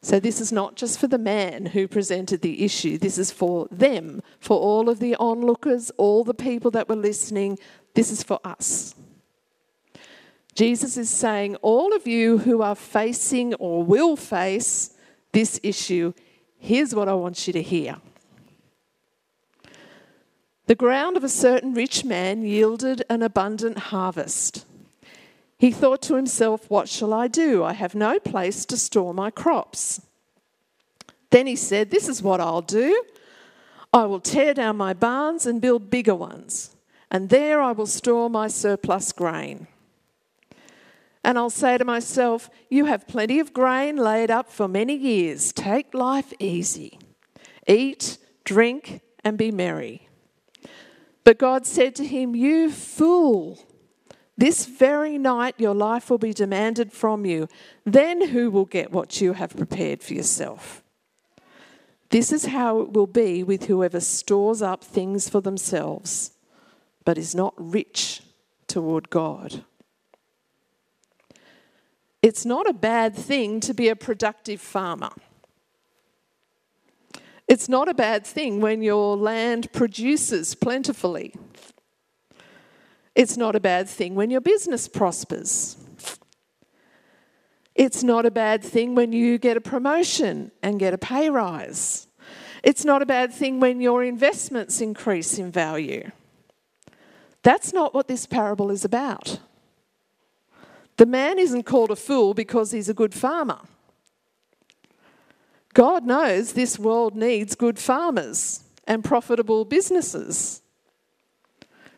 So, 0.00 0.20
this 0.20 0.40
is 0.40 0.50
not 0.50 0.76
just 0.76 0.98
for 0.98 1.08
the 1.08 1.18
man 1.18 1.66
who 1.66 1.88
presented 1.88 2.40
the 2.40 2.64
issue, 2.64 2.96
this 2.96 3.18
is 3.18 3.30
for 3.30 3.68
them, 3.70 4.22
for 4.40 4.58
all 4.58 4.88
of 4.88 4.98
the 4.98 5.14
onlookers, 5.16 5.90
all 5.98 6.24
the 6.24 6.32
people 6.32 6.70
that 6.70 6.88
were 6.88 6.96
listening. 6.96 7.58
This 7.94 8.10
is 8.10 8.22
for 8.22 8.40
us. 8.44 8.94
Jesus 10.58 10.96
is 10.96 11.08
saying, 11.08 11.54
All 11.62 11.94
of 11.94 12.08
you 12.08 12.38
who 12.38 12.62
are 12.62 12.74
facing 12.74 13.54
or 13.54 13.84
will 13.84 14.16
face 14.16 14.92
this 15.30 15.60
issue, 15.62 16.12
here's 16.58 16.96
what 16.96 17.06
I 17.08 17.14
want 17.14 17.46
you 17.46 17.52
to 17.52 17.62
hear. 17.62 17.98
The 20.66 20.74
ground 20.74 21.16
of 21.16 21.22
a 21.22 21.28
certain 21.28 21.74
rich 21.74 22.04
man 22.04 22.42
yielded 22.42 23.04
an 23.08 23.22
abundant 23.22 23.78
harvest. 23.78 24.66
He 25.60 25.70
thought 25.70 26.02
to 26.02 26.16
himself, 26.16 26.68
What 26.68 26.88
shall 26.88 27.14
I 27.14 27.28
do? 27.28 27.62
I 27.62 27.72
have 27.74 27.94
no 27.94 28.18
place 28.18 28.64
to 28.64 28.76
store 28.76 29.14
my 29.14 29.30
crops. 29.30 30.00
Then 31.30 31.46
he 31.46 31.54
said, 31.54 31.92
This 31.92 32.08
is 32.08 32.20
what 32.20 32.40
I'll 32.40 32.62
do. 32.62 33.04
I 33.92 34.06
will 34.06 34.18
tear 34.18 34.54
down 34.54 34.76
my 34.76 34.92
barns 34.92 35.46
and 35.46 35.60
build 35.60 35.88
bigger 35.88 36.16
ones, 36.16 36.74
and 37.12 37.28
there 37.28 37.62
I 37.62 37.70
will 37.70 37.86
store 37.86 38.28
my 38.28 38.48
surplus 38.48 39.12
grain. 39.12 39.68
And 41.28 41.36
I'll 41.36 41.50
say 41.50 41.76
to 41.76 41.84
myself, 41.84 42.48
You 42.70 42.86
have 42.86 43.06
plenty 43.06 43.38
of 43.38 43.52
grain 43.52 43.96
laid 43.96 44.30
up 44.30 44.50
for 44.50 44.66
many 44.66 44.96
years. 44.96 45.52
Take 45.52 45.92
life 45.92 46.32
easy. 46.38 46.98
Eat, 47.66 48.16
drink, 48.44 49.02
and 49.22 49.36
be 49.36 49.50
merry. 49.50 50.08
But 51.24 51.36
God 51.36 51.66
said 51.66 51.94
to 51.96 52.06
him, 52.06 52.34
You 52.34 52.70
fool. 52.70 53.58
This 54.38 54.64
very 54.64 55.18
night 55.18 55.54
your 55.58 55.74
life 55.74 56.08
will 56.08 56.16
be 56.16 56.32
demanded 56.32 56.94
from 56.94 57.26
you. 57.26 57.46
Then 57.84 58.28
who 58.28 58.50
will 58.50 58.64
get 58.64 58.90
what 58.90 59.20
you 59.20 59.34
have 59.34 59.54
prepared 59.54 60.02
for 60.02 60.14
yourself? 60.14 60.82
This 62.08 62.32
is 62.32 62.46
how 62.46 62.80
it 62.80 62.94
will 62.94 63.06
be 63.06 63.42
with 63.42 63.66
whoever 63.66 64.00
stores 64.00 64.62
up 64.62 64.82
things 64.82 65.28
for 65.28 65.42
themselves, 65.42 66.32
but 67.04 67.18
is 67.18 67.34
not 67.34 67.52
rich 67.58 68.22
toward 68.66 69.10
God. 69.10 69.62
It's 72.22 72.44
not 72.44 72.68
a 72.68 72.72
bad 72.72 73.14
thing 73.14 73.60
to 73.60 73.74
be 73.74 73.88
a 73.88 73.96
productive 73.96 74.60
farmer. 74.60 75.10
It's 77.46 77.68
not 77.68 77.88
a 77.88 77.94
bad 77.94 78.26
thing 78.26 78.60
when 78.60 78.82
your 78.82 79.16
land 79.16 79.72
produces 79.72 80.54
plentifully. 80.54 81.34
It's 83.14 83.36
not 83.36 83.56
a 83.56 83.60
bad 83.60 83.88
thing 83.88 84.14
when 84.14 84.30
your 84.30 84.40
business 84.40 84.86
prospers. 84.86 85.76
It's 87.74 88.02
not 88.02 88.26
a 88.26 88.30
bad 88.30 88.62
thing 88.62 88.94
when 88.94 89.12
you 89.12 89.38
get 89.38 89.56
a 89.56 89.60
promotion 89.60 90.50
and 90.62 90.78
get 90.78 90.92
a 90.92 90.98
pay 90.98 91.30
rise. 91.30 92.08
It's 92.62 92.84
not 92.84 93.02
a 93.02 93.06
bad 93.06 93.32
thing 93.32 93.60
when 93.60 93.80
your 93.80 94.02
investments 94.02 94.80
increase 94.80 95.38
in 95.38 95.50
value. 95.50 96.10
That's 97.42 97.72
not 97.72 97.94
what 97.94 98.08
this 98.08 98.26
parable 98.26 98.70
is 98.70 98.84
about. 98.84 99.38
The 100.98 101.06
man 101.06 101.38
isn't 101.38 101.62
called 101.62 101.90
a 101.90 101.96
fool 101.96 102.34
because 102.34 102.72
he's 102.72 102.88
a 102.88 102.94
good 102.94 103.14
farmer. 103.14 103.60
God 105.72 106.04
knows 106.04 106.52
this 106.52 106.76
world 106.76 107.14
needs 107.14 107.54
good 107.54 107.78
farmers 107.78 108.64
and 108.84 109.04
profitable 109.04 109.64
businesses. 109.64 110.60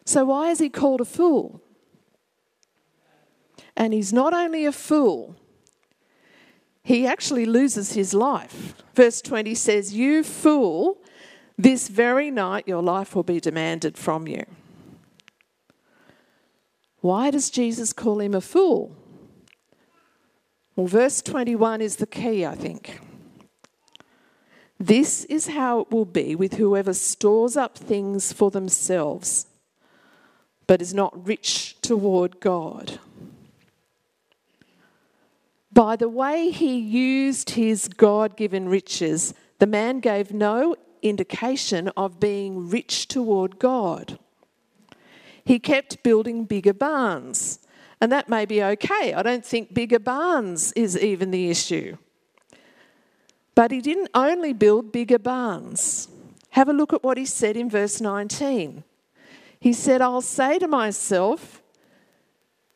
So, 0.04 0.26
why 0.26 0.50
is 0.50 0.58
he 0.58 0.68
called 0.68 1.00
a 1.00 1.06
fool? 1.06 1.62
And 3.74 3.94
he's 3.94 4.12
not 4.12 4.34
only 4.34 4.66
a 4.66 4.72
fool, 4.72 5.34
he 6.82 7.06
actually 7.06 7.46
loses 7.46 7.92
his 7.92 8.12
life. 8.12 8.74
Verse 8.94 9.22
20 9.22 9.54
says, 9.54 9.94
You 9.94 10.22
fool, 10.22 10.98
this 11.56 11.88
very 11.88 12.30
night 12.30 12.68
your 12.68 12.82
life 12.82 13.14
will 13.16 13.22
be 13.22 13.40
demanded 13.40 13.96
from 13.96 14.28
you. 14.28 14.44
Why 17.00 17.30
does 17.30 17.50
Jesus 17.50 17.92
call 17.92 18.20
him 18.20 18.34
a 18.34 18.40
fool? 18.40 18.94
Well, 20.76 20.86
verse 20.86 21.22
21 21.22 21.80
is 21.80 21.96
the 21.96 22.06
key, 22.06 22.44
I 22.44 22.54
think. 22.54 23.00
This 24.78 25.24
is 25.26 25.48
how 25.48 25.80
it 25.80 25.90
will 25.90 26.06
be 26.06 26.34
with 26.34 26.54
whoever 26.54 26.94
stores 26.94 27.56
up 27.56 27.76
things 27.76 28.32
for 28.32 28.50
themselves 28.50 29.46
but 30.70 30.80
is 30.80 30.94
not 30.94 31.26
rich 31.26 31.74
toward 31.82 32.38
God. 32.38 33.00
By 35.72 35.96
the 35.96 36.08
way 36.08 36.50
he 36.52 36.78
used 36.78 37.50
his 37.50 37.88
God 37.88 38.36
given 38.36 38.68
riches, 38.68 39.34
the 39.58 39.66
man 39.66 39.98
gave 39.98 40.32
no 40.32 40.76
indication 41.02 41.88
of 41.96 42.20
being 42.20 42.68
rich 42.68 43.08
toward 43.08 43.58
God. 43.58 44.20
He 45.44 45.58
kept 45.58 46.02
building 46.02 46.44
bigger 46.44 46.72
barns, 46.72 47.60
and 48.00 48.10
that 48.12 48.28
may 48.28 48.44
be 48.46 48.62
okay. 48.62 49.14
I 49.14 49.22
don't 49.22 49.44
think 49.44 49.74
bigger 49.74 49.98
barns 49.98 50.72
is 50.72 50.98
even 50.98 51.30
the 51.30 51.50
issue. 51.50 51.96
But 53.54 53.70
he 53.70 53.80
didn't 53.80 54.10
only 54.14 54.52
build 54.52 54.92
bigger 54.92 55.18
barns. 55.18 56.08
Have 56.50 56.68
a 56.68 56.72
look 56.72 56.92
at 56.92 57.02
what 57.02 57.18
he 57.18 57.26
said 57.26 57.56
in 57.56 57.68
verse 57.68 58.00
19. 58.00 58.84
He 59.60 59.72
said, 59.72 60.00
I'll 60.00 60.22
say 60.22 60.58
to 60.58 60.66
myself, 60.66 61.62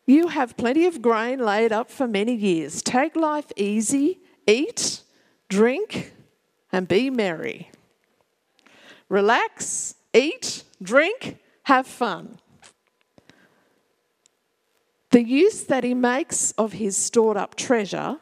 You 0.07 0.29
have 0.29 0.57
plenty 0.57 0.87
of 0.87 1.01
grain 1.01 1.39
laid 1.39 1.73
up 1.73 1.91
for 1.91 2.07
many 2.07 2.35
years. 2.35 2.83
Take 2.83 3.17
life 3.17 3.51
easy, 3.57 4.19
eat, 4.47 5.01
drink, 5.49 6.13
and 6.71 6.87
be 6.87 7.09
merry. 7.09 7.71
Relax, 9.09 9.95
eat, 10.13 10.65
drink, 10.83 11.39
have 11.65 11.87
fun. 11.87 12.39
The 15.15 15.23
use 15.23 15.63
that 15.67 15.85
he 15.85 15.95
makes 15.95 16.51
of 16.59 16.73
his 16.73 16.97
stored 16.97 17.37
up 17.37 17.55
treasure 17.55 18.17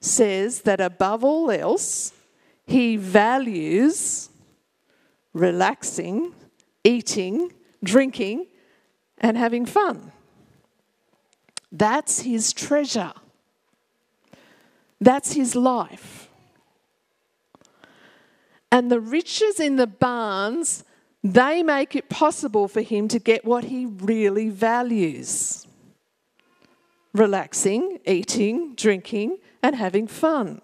says 0.00 0.62
that 0.62 0.80
above 0.80 1.22
all 1.22 1.50
else, 1.50 2.14
he 2.66 2.96
values 2.96 4.30
relaxing, 5.34 6.32
eating, 6.82 7.52
drinking, 7.84 8.46
and 9.18 9.36
having 9.36 9.66
fun. 9.66 10.10
That's 11.70 12.20
his 12.20 12.54
treasure. 12.54 13.12
That's 15.02 15.34
his 15.34 15.54
life. 15.54 16.30
And 18.72 18.90
the 18.90 19.00
riches 19.00 19.60
in 19.60 19.76
the 19.76 19.86
barns, 19.86 20.84
they 21.22 21.62
make 21.62 21.94
it 21.94 22.08
possible 22.08 22.66
for 22.66 22.80
him 22.80 23.08
to 23.08 23.18
get 23.18 23.44
what 23.44 23.64
he 23.64 23.84
really 23.84 24.48
values 24.48 25.66
relaxing, 27.12 27.98
eating, 28.06 28.74
drinking, 28.74 29.38
and 29.62 29.74
having 29.76 30.06
fun. 30.06 30.60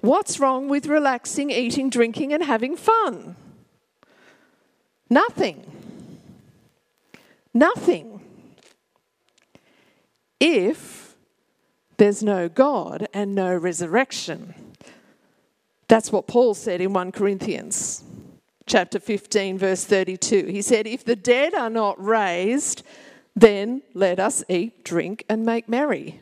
What's 0.00 0.40
wrong 0.40 0.68
with 0.68 0.86
relaxing, 0.86 1.50
eating, 1.50 1.90
drinking, 1.90 2.32
and 2.32 2.42
having 2.42 2.76
fun? 2.76 3.36
Nothing. 5.10 5.70
Nothing. 7.52 8.20
If 10.38 11.16
there's 11.98 12.22
no 12.22 12.48
God 12.48 13.08
and 13.12 13.34
no 13.34 13.54
resurrection. 13.54 14.54
That's 15.86 16.10
what 16.10 16.26
Paul 16.26 16.54
said 16.54 16.80
in 16.80 16.94
1 16.94 17.12
Corinthians 17.12 18.02
chapter 18.64 18.98
15 18.98 19.58
verse 19.58 19.84
32. 19.84 20.46
He 20.46 20.62
said 20.62 20.86
if 20.86 21.04
the 21.04 21.16
dead 21.16 21.52
are 21.52 21.68
not 21.68 22.02
raised, 22.02 22.82
then 23.34 23.82
let 23.94 24.18
us 24.18 24.44
eat, 24.48 24.84
drink 24.84 25.24
and 25.28 25.44
make 25.44 25.68
merry. 25.68 26.20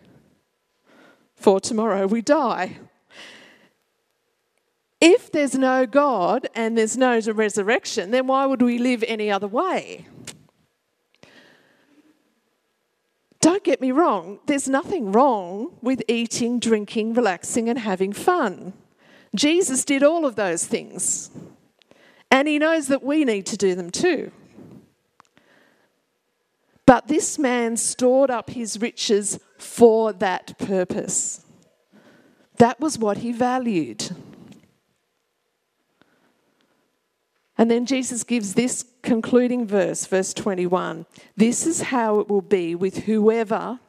For 1.36 1.60
tomorrow 1.60 2.06
we 2.06 2.22
die. 2.22 2.78
If 5.00 5.30
there's 5.30 5.54
no 5.54 5.86
God 5.86 6.48
and 6.54 6.76
there's 6.76 6.96
no 6.96 7.20
resurrection, 7.20 8.10
then 8.10 8.26
why 8.26 8.46
would 8.46 8.60
we 8.60 8.78
live 8.78 9.04
any 9.06 9.30
other 9.30 9.46
way? 9.46 10.06
Don't 13.40 13.62
get 13.62 13.80
me 13.80 13.92
wrong, 13.92 14.40
there's 14.46 14.68
nothing 14.68 15.12
wrong 15.12 15.72
with 15.80 16.02
eating, 16.08 16.58
drinking, 16.58 17.14
relaxing, 17.14 17.68
and 17.68 17.78
having 17.78 18.12
fun. 18.12 18.72
Jesus 19.34 19.84
did 19.84 20.02
all 20.02 20.26
of 20.26 20.34
those 20.34 20.66
things. 20.66 21.30
And 22.30 22.48
he 22.48 22.58
knows 22.58 22.88
that 22.88 23.02
we 23.02 23.24
need 23.24 23.46
to 23.46 23.56
do 23.56 23.74
them 23.74 23.90
too. 23.90 24.32
But 26.88 27.06
this 27.06 27.38
man 27.38 27.76
stored 27.76 28.30
up 28.30 28.48
his 28.48 28.80
riches 28.80 29.38
for 29.58 30.10
that 30.14 30.56
purpose. 30.56 31.44
That 32.56 32.80
was 32.80 32.98
what 32.98 33.18
he 33.18 33.30
valued. 33.30 34.08
And 37.58 37.70
then 37.70 37.84
Jesus 37.84 38.24
gives 38.24 38.54
this 38.54 38.86
concluding 39.02 39.66
verse, 39.66 40.06
verse 40.06 40.32
21. 40.32 41.04
This 41.36 41.66
is 41.66 41.82
how 41.82 42.20
it 42.20 42.28
will 42.30 42.40
be 42.40 42.74
with 42.74 43.00
whoever. 43.04 43.80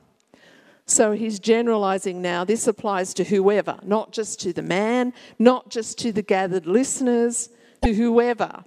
So 0.86 1.14
he's 1.14 1.40
generalizing 1.40 2.22
now. 2.22 2.44
This 2.44 2.68
applies 2.68 3.14
to 3.14 3.24
whoever, 3.24 3.80
not 3.82 4.12
just 4.12 4.42
to 4.42 4.52
the 4.52 4.62
man, 4.62 5.14
not 5.38 5.70
just 5.70 5.98
to 6.00 6.12
the 6.12 6.22
gathered 6.22 6.66
listeners, 6.66 7.48
to 7.82 7.94
whoever. 7.94 8.66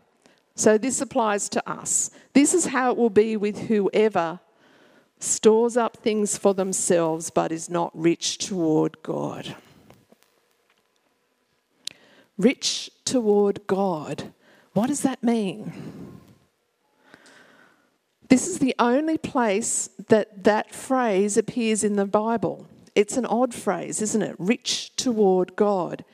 So 0.55 0.79
this 0.79 1.01
applies 1.01 1.49
to 1.51 1.71
us. 1.71 2.11
This 2.33 2.55
is 2.55 2.67
how 2.67 2.91
it 2.91 2.97
will 2.97 3.11
be 3.11 3.37
with 3.37 3.69
whoever 3.69 4.41
stores 5.19 5.77
up 5.77 5.97
things 5.97 6.37
for 6.37 6.53
themselves 6.53 7.31
but 7.31 7.53
is 7.53 7.71
not 7.71 7.91
rich 7.95 8.38
toward 8.38 9.03
God. 9.03 9.57
Rich 12.37 12.91
toward 13.05 13.67
God. 13.67 14.33
What 14.73 14.88
does 14.88 15.03
that 15.03 15.23
mean? 15.23 15.73
This 18.29 18.49
is 18.49 18.59
the 18.59 18.75
only 18.79 19.19
place 19.19 19.91
that 20.09 20.45
that 20.45 20.75
phrase 20.75 21.37
appears 21.37 21.85
in 21.85 21.97
the 21.97 22.07
Bible. 22.07 22.67
It's 22.95 23.17
an 23.17 23.27
odd 23.27 23.55
phrase, 23.55 24.01
isn't 24.01 24.23
it? 24.23 24.37
Rich 24.38 24.97
toward 24.97 25.55
God. 25.55 26.05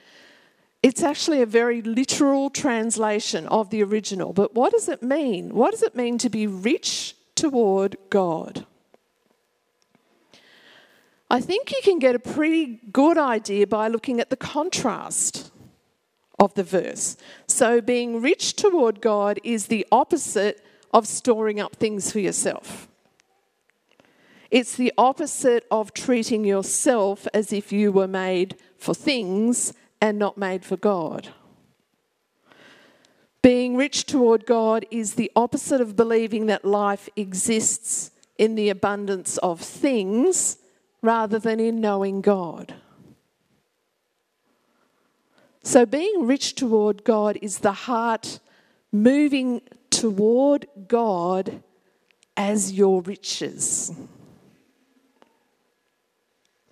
It's 0.82 1.02
actually 1.02 1.42
a 1.42 1.46
very 1.46 1.82
literal 1.82 2.50
translation 2.50 3.46
of 3.48 3.70
the 3.70 3.82
original. 3.82 4.32
But 4.32 4.54
what 4.54 4.72
does 4.72 4.88
it 4.88 5.02
mean? 5.02 5.54
What 5.54 5.72
does 5.72 5.82
it 5.82 5.96
mean 5.96 6.18
to 6.18 6.30
be 6.30 6.46
rich 6.46 7.16
toward 7.34 7.96
God? 8.10 8.64
I 11.30 11.40
think 11.40 11.72
you 11.72 11.80
can 11.82 11.98
get 11.98 12.14
a 12.14 12.20
pretty 12.20 12.80
good 12.90 13.18
idea 13.18 13.66
by 13.66 13.88
looking 13.88 14.20
at 14.20 14.30
the 14.30 14.36
contrast 14.36 15.50
of 16.38 16.54
the 16.54 16.62
verse. 16.62 17.16
So, 17.46 17.80
being 17.80 18.22
rich 18.22 18.54
toward 18.54 19.00
God 19.00 19.40
is 19.44 19.66
the 19.66 19.86
opposite 19.90 20.64
of 20.94 21.06
storing 21.06 21.60
up 21.60 21.76
things 21.76 22.12
for 22.12 22.20
yourself. 22.20 22.88
It's 24.50 24.76
the 24.76 24.92
opposite 24.96 25.66
of 25.70 25.92
treating 25.92 26.44
yourself 26.44 27.26
as 27.34 27.52
if 27.52 27.72
you 27.72 27.92
were 27.92 28.08
made 28.08 28.56
for 28.78 28.94
things 28.94 29.74
and 30.00 30.18
not 30.18 30.38
made 30.38 30.64
for 30.64 30.76
God. 30.76 31.28
Being 33.42 33.76
rich 33.76 34.04
toward 34.04 34.46
God 34.46 34.84
is 34.90 35.14
the 35.14 35.30
opposite 35.36 35.80
of 35.80 35.96
believing 35.96 36.46
that 36.46 36.64
life 36.64 37.08
exists 37.16 38.10
in 38.36 38.54
the 38.54 38.68
abundance 38.68 39.38
of 39.38 39.60
things 39.60 40.58
rather 41.02 41.38
than 41.38 41.60
in 41.60 41.80
knowing 41.80 42.20
God. 42.20 42.74
So, 45.62 45.84
being 45.84 46.26
rich 46.26 46.54
toward 46.54 47.04
God 47.04 47.38
is 47.42 47.58
the 47.58 47.72
heart 47.72 48.40
moving 48.90 49.60
toward 49.90 50.66
God 50.86 51.62
as 52.36 52.72
your 52.72 53.02
riches. 53.02 53.92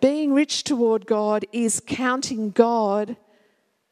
Being 0.01 0.35
rich 0.35 0.65
toward 0.65 1.07
God 1.07 1.45
is 1.53 1.83
counting 1.87 2.51
God 2.51 3.17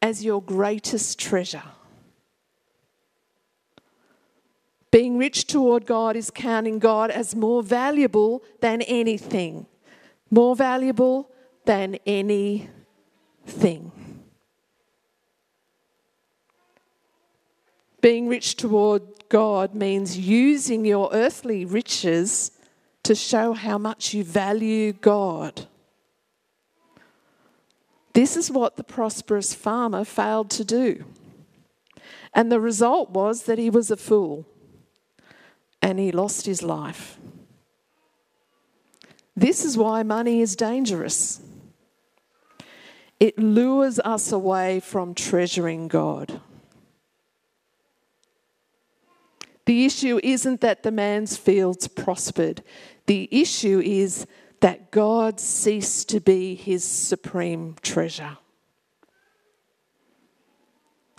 as 0.03 0.25
your 0.25 0.43
greatest 0.43 1.19
treasure. 1.19 1.63
Being 4.91 5.19
rich 5.19 5.47
toward 5.47 5.87
God 5.87 6.15
is 6.15 6.31
counting 6.31 6.79
God 6.79 7.11
as 7.11 7.35
more 7.35 7.63
valuable 7.63 8.45
than 8.61 8.83
anything, 8.83 9.67
more 10.31 10.55
valuable 10.55 11.31
than 11.65 11.97
anything. 12.07 13.91
Being 18.01 18.29
rich 18.29 18.57
toward 18.57 19.03
God 19.31 19.75
means 19.75 20.19
using 20.19 20.85
your 20.85 21.09
earthly 21.13 21.65
riches 21.65 22.53
to 23.03 23.15
show 23.15 23.55
how 23.55 23.79
much 23.79 24.13
you 24.13 24.23
value 24.23 24.93
God. 24.93 25.67
This 28.15 28.37
is 28.37 28.51
what 28.51 28.77
the 28.77 28.85
prosperous 28.85 29.55
farmer 29.55 30.05
failed 30.05 30.49
to 30.51 30.65
do. 30.65 31.05
And 32.33 32.51
the 32.51 32.61
result 32.61 33.11
was 33.11 33.43
that 33.45 33.59
he 33.59 33.71
was 33.71 33.91
a 33.91 33.97
fool 33.97 34.47
and 35.83 35.99
he 35.99 36.11
lost 36.11 36.47
his 36.47 36.63
life. 36.63 37.19
This 39.37 39.65
is 39.65 39.77
why 39.77 40.03
money 40.05 40.41
is 40.41 40.57
dangerous. 40.57 41.41
It 43.19 43.39
lures 43.39 43.99
us 44.01 44.33
away 44.33 44.81
from 44.81 45.15
treasuring 45.15 45.89
God. 45.89 46.41
The 49.67 49.85
issue 49.85 50.21
isn't 50.23 50.61
that 50.61 50.83
the 50.83 50.93
man's 50.93 51.37
fields 51.37 51.89
prospered. 51.89 52.63
The 53.07 53.29
issue 53.33 53.81
is 53.85 54.27
that 54.65 54.91
God 54.91 55.39
ceased 55.39 56.09
to 56.09 56.21
be 56.21 56.55
his 56.55 56.83
supreme 56.83 57.77
treasure. 57.83 58.39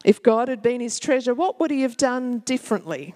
If 0.03 0.23
God 0.23 0.47
had 0.47 0.63
been 0.63 0.81
his 0.81 0.99
treasure, 0.99 1.35
what 1.35 1.59
would 1.59 1.69
he 1.69 1.83
have 1.83 1.95
done 1.95 2.39
differently? 2.39 3.13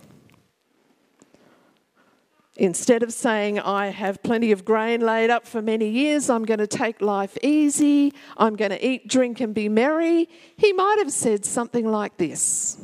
Instead 2.58 3.02
of 3.02 3.12
saying, 3.12 3.60
I 3.60 3.88
have 3.88 4.22
plenty 4.22 4.52
of 4.52 4.64
grain 4.64 5.02
laid 5.02 5.32
up 5.32 5.48
for 5.48 5.64
many 5.64 5.90
years, 5.90 6.30
I'm 6.30 6.46
going 6.46 6.60
to 6.60 6.68
take 6.68 7.02
life 7.02 7.36
easy, 7.42 8.14
I'm 8.38 8.56
going 8.56 8.70
to 8.70 8.88
eat, 8.88 9.08
drink, 9.08 9.42
and 9.42 9.56
be 9.56 9.68
merry, 9.68 10.30
he 10.56 10.74
might 10.74 10.98
have 11.00 11.12
said 11.12 11.44
something 11.44 11.88
like 11.90 12.18
this 12.18 12.78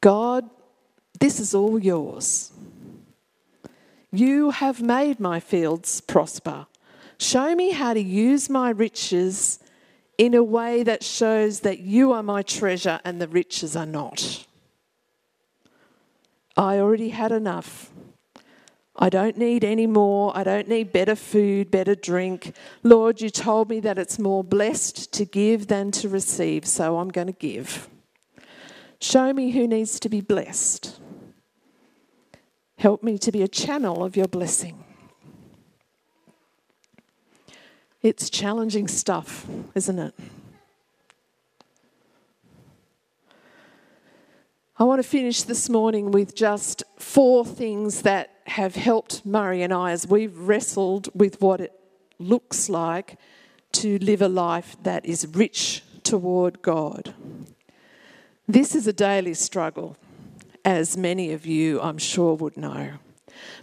God, 0.00 0.48
this 1.18 1.40
is 1.40 1.56
all 1.56 1.76
yours. 1.76 2.52
You 4.12 4.50
have 4.50 4.82
made 4.82 5.20
my 5.20 5.40
fields 5.40 6.00
prosper. 6.00 6.66
Show 7.18 7.54
me 7.54 7.70
how 7.70 7.94
to 7.94 8.00
use 8.00 8.50
my 8.50 8.70
riches 8.70 9.58
in 10.18 10.34
a 10.34 10.42
way 10.42 10.82
that 10.82 11.04
shows 11.04 11.60
that 11.60 11.80
you 11.80 12.12
are 12.12 12.22
my 12.22 12.42
treasure 12.42 13.00
and 13.04 13.20
the 13.20 13.28
riches 13.28 13.76
are 13.76 13.86
not. 13.86 14.46
I 16.56 16.78
already 16.78 17.10
had 17.10 17.32
enough. 17.32 17.90
I 18.96 19.08
don't 19.08 19.38
need 19.38 19.64
any 19.64 19.86
more. 19.86 20.36
I 20.36 20.44
don't 20.44 20.68
need 20.68 20.92
better 20.92 21.14
food, 21.14 21.70
better 21.70 21.94
drink. 21.94 22.54
Lord, 22.82 23.20
you 23.20 23.30
told 23.30 23.70
me 23.70 23.80
that 23.80 23.98
it's 23.98 24.18
more 24.18 24.44
blessed 24.44 25.12
to 25.12 25.24
give 25.24 25.68
than 25.68 25.90
to 25.92 26.08
receive, 26.08 26.66
so 26.66 26.98
I'm 26.98 27.08
going 27.08 27.28
to 27.28 27.32
give. 27.32 27.88
Show 29.00 29.32
me 29.32 29.52
who 29.52 29.66
needs 29.66 29.98
to 30.00 30.08
be 30.10 30.20
blessed. 30.20 31.00
Help 32.80 33.02
me 33.02 33.18
to 33.18 33.30
be 33.30 33.42
a 33.42 33.46
channel 33.46 34.02
of 34.02 34.16
your 34.16 34.26
blessing. 34.26 34.82
It's 38.00 38.30
challenging 38.30 38.88
stuff, 38.88 39.46
isn't 39.74 39.98
it? 39.98 40.14
I 44.78 44.84
want 44.84 45.02
to 45.02 45.06
finish 45.06 45.42
this 45.42 45.68
morning 45.68 46.10
with 46.10 46.34
just 46.34 46.82
four 46.98 47.44
things 47.44 48.00
that 48.00 48.30
have 48.46 48.76
helped 48.76 49.26
Murray 49.26 49.60
and 49.60 49.74
I 49.74 49.90
as 49.90 50.06
we've 50.06 50.34
wrestled 50.38 51.10
with 51.14 51.42
what 51.42 51.60
it 51.60 51.78
looks 52.18 52.70
like 52.70 53.18
to 53.72 53.98
live 53.98 54.22
a 54.22 54.28
life 54.28 54.78
that 54.84 55.04
is 55.04 55.26
rich 55.26 55.82
toward 56.02 56.62
God. 56.62 57.12
This 58.48 58.74
is 58.74 58.86
a 58.86 58.94
daily 58.94 59.34
struggle, 59.34 59.98
as 60.64 60.96
many 60.96 61.32
of 61.32 61.46
you, 61.46 61.80
I'm 61.80 61.98
sure, 61.98 62.34
would 62.34 62.56
know. 62.56 62.92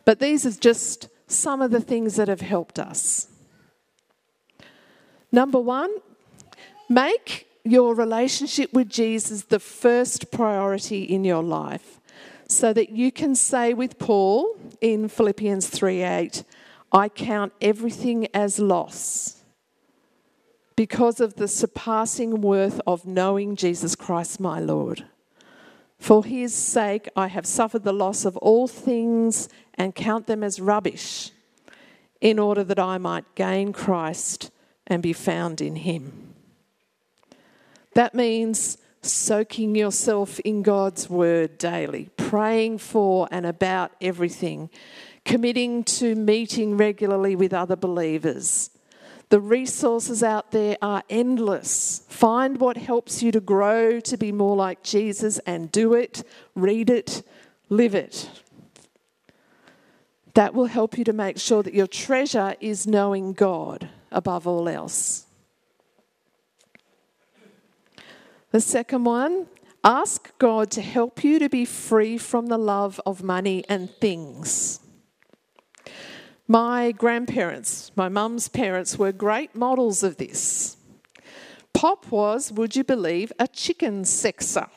But 0.06 0.20
these 0.20 0.46
are 0.46 0.52
just 0.52 1.10
some 1.28 1.62
of 1.62 1.72
the 1.72 1.82
things 1.82 2.16
that 2.16 2.28
have 2.28 2.42
helped 2.42 2.80
us. 2.80 3.28
Number 5.32 5.60
one, 5.60 5.92
make 6.90 7.48
your 7.64 7.94
relationship 7.94 8.74
with 8.74 8.90
Jesus 8.90 9.44
the 9.44 9.60
first 9.60 10.32
priority 10.32 11.04
in 11.04 11.24
your 11.24 11.44
life 11.44 12.00
so 12.48 12.72
that 12.72 12.92
you 12.92 13.12
can 13.12 13.36
say 13.36 13.74
with 13.74 14.00
Paul 14.00 14.56
in 14.80 15.10
Philippians 15.10 15.68
3:8, 15.70 16.44
I 16.92 17.10
count 17.10 17.52
everything 17.62 18.28
as 18.34 18.58
loss 18.58 19.44
because 20.78 21.20
of 21.20 21.36
the 21.36 21.48
surpassing 21.48 22.40
worth 22.40 22.80
of 22.88 23.06
knowing 23.06 23.58
Jesus 23.58 23.96
Christ 23.96 24.40
my 24.40 24.60
Lord. 24.60 25.04
For 26.00 26.24
his 26.24 26.54
sake, 26.54 27.10
I 27.16 27.28
have 27.28 27.46
suffered 27.46 27.84
the 27.84 27.94
loss 27.94 28.26
of 28.26 28.38
all 28.38 28.68
things 28.68 29.50
and 29.74 29.96
count 29.96 30.28
them 30.28 30.44
as 30.44 30.60
rubbish, 30.60 31.32
in 32.22 32.40
order 32.40 32.64
that 32.64 32.80
I 32.80 32.98
might 32.98 33.36
gain 33.36 33.74
Christ 33.74 34.52
and 34.86 35.04
be 35.04 35.14
found 35.14 35.62
in 35.62 35.76
him. 35.76 36.34
That 37.94 38.16
means 38.16 38.78
soaking 39.02 39.76
yourself 39.76 40.40
in 40.42 40.62
God's 40.62 41.10
word 41.10 41.58
daily, 41.58 42.10
praying 42.18 42.80
for 42.80 43.28
and 43.32 43.46
about 43.46 43.92
everything, 44.02 44.70
committing 45.26 45.84
to 45.84 46.16
meeting 46.16 46.78
regularly 46.78 47.36
with 47.36 47.54
other 47.54 47.76
believers 47.76 48.70
the 49.30 49.40
resources 49.42 50.24
out 50.24 50.52
there 50.52 50.78
are 50.82 51.04
endless. 51.10 52.04
Find 52.08 52.60
what 52.60 52.78
helps 52.78 53.22
you 53.22 53.32
to 53.34 53.42
grow 53.42 54.00
to 54.00 54.18
be 54.18 54.32
more 54.32 54.56
like 54.56 54.84
Jesus 54.84 55.38
and 55.40 55.72
do 55.72 55.94
it, 55.94 56.24
read 56.56 56.90
it, 56.90 57.24
live 57.70 57.94
it. 57.94 58.30
That 60.34 60.54
will 60.54 60.68
help 60.68 60.98
you 60.98 61.04
to 61.04 61.14
make 61.14 61.40
sure 61.40 61.62
that 61.64 61.74
your 61.74 61.88
treasure 61.88 62.56
is 62.62 62.88
knowing 62.88 63.34
God 63.34 63.90
above 64.12 64.48
all 64.48 64.70
else. 64.70 65.26
The 68.52 68.62
second 68.62 69.04
one, 69.04 69.48
ask 69.84 70.32
God 70.38 70.72
to 70.72 70.82
help 70.82 71.24
you 71.24 71.38
to 71.40 71.50
be 71.50 71.66
free 71.66 72.18
from 72.18 72.48
the 72.48 72.58
love 72.58 73.02
of 73.06 73.24
money 73.24 73.66
and 73.68 73.90
things. 73.90 74.80
My 76.48 76.94
grandparents, 76.94 77.92
my 77.98 78.08
mum's 78.08 78.48
parents, 78.48 78.98
were 78.98 79.12
great 79.12 79.54
models 79.54 80.02
of 80.02 80.16
this. 80.16 80.78
Pop 81.74 82.10
was, 82.10 82.54
would 82.54 82.74
you 82.74 82.86
believe, 82.86 83.34
a 83.38 83.50
chicken 83.50 84.04
sexer. 84.04 84.70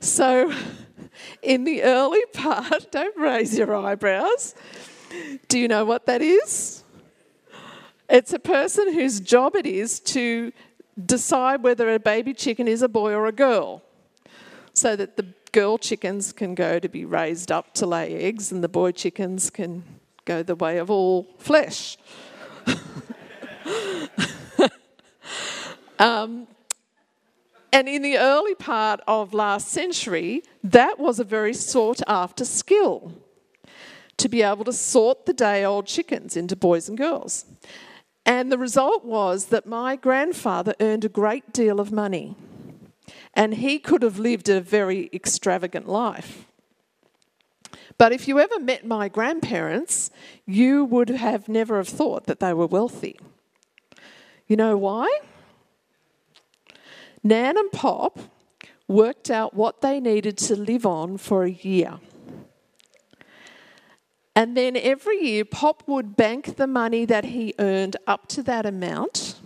So, 0.00 0.52
in 1.42 1.62
the 1.62 1.84
early 1.84 2.24
part, 2.32 2.90
don't 2.90 3.16
raise 3.16 3.56
your 3.56 3.76
eyebrows. 3.76 4.56
Do 5.46 5.56
you 5.56 5.68
know 5.68 5.84
what 5.84 6.06
that 6.06 6.20
is? 6.20 6.82
It's 8.10 8.32
a 8.32 8.40
person 8.40 8.92
whose 8.92 9.20
job 9.20 9.54
it 9.54 9.66
is 9.66 10.00
to 10.00 10.52
decide 11.06 11.62
whether 11.62 11.94
a 11.94 12.00
baby 12.00 12.34
chicken 12.34 12.66
is 12.66 12.82
a 12.82 12.88
boy 12.88 13.12
or 13.12 13.26
a 13.26 13.32
girl, 13.32 13.82
so 14.72 14.96
that 14.96 15.16
the 15.16 15.26
girl 15.52 15.78
chickens 15.78 16.32
can 16.32 16.56
go 16.56 16.80
to 16.80 16.88
be 16.88 17.04
raised 17.04 17.52
up 17.52 17.72
to 17.74 17.86
lay 17.86 18.16
eggs 18.16 18.50
and 18.50 18.64
the 18.64 18.68
boy 18.68 18.90
chickens 18.90 19.48
can 19.48 19.84
go 20.24 20.42
the 20.42 20.54
way 20.54 20.78
of 20.78 20.90
all 20.90 21.26
flesh. 21.38 21.96
um, 25.98 26.46
and 27.72 27.88
in 27.88 28.02
the 28.02 28.18
early 28.18 28.54
part 28.54 29.00
of 29.08 29.34
last 29.34 29.68
century, 29.68 30.42
that 30.62 30.98
was 30.98 31.18
a 31.18 31.24
very 31.24 31.52
sought 31.52 32.00
after 32.06 32.44
skill 32.44 33.12
to 34.16 34.28
be 34.28 34.42
able 34.42 34.64
to 34.64 34.72
sort 34.72 35.26
the 35.26 35.32
day 35.32 35.64
old 35.64 35.86
chickens 35.86 36.36
into 36.36 36.54
boys 36.54 36.88
and 36.88 36.96
girls. 36.96 37.46
And 38.24 38.50
the 38.50 38.58
result 38.58 39.04
was 39.04 39.46
that 39.46 39.66
my 39.66 39.96
grandfather 39.96 40.74
earned 40.80 41.04
a 41.04 41.08
great 41.08 41.52
deal 41.52 41.80
of 41.80 41.92
money. 41.92 42.36
And 43.34 43.54
he 43.54 43.78
could 43.78 44.02
have 44.02 44.18
lived 44.18 44.48
a 44.48 44.60
very 44.60 45.10
extravagant 45.12 45.88
life. 45.88 46.46
But 47.96 48.12
if 48.12 48.26
you 48.26 48.38
ever 48.38 48.58
met 48.58 48.84
my 48.84 49.08
grandparents, 49.08 50.10
you 50.46 50.84
would 50.84 51.10
have 51.10 51.48
never 51.48 51.76
have 51.76 51.88
thought 51.88 52.26
that 52.26 52.40
they 52.40 52.52
were 52.52 52.66
wealthy. 52.66 53.18
You 54.46 54.56
know 54.56 54.76
why? 54.76 55.20
Nan 57.22 57.56
and 57.56 57.72
Pop 57.72 58.18
worked 58.86 59.30
out 59.30 59.54
what 59.54 59.80
they 59.80 60.00
needed 60.00 60.36
to 60.36 60.56
live 60.56 60.84
on 60.84 61.16
for 61.16 61.44
a 61.44 61.50
year. 61.50 61.98
And 64.36 64.56
then 64.56 64.76
every 64.76 65.22
year, 65.24 65.44
Pop 65.44 65.84
would 65.86 66.16
bank 66.16 66.56
the 66.56 66.66
money 66.66 67.04
that 67.04 67.26
he 67.26 67.54
earned 67.58 67.96
up 68.06 68.26
to 68.28 68.42
that 68.42 68.66
amount, 68.66 69.36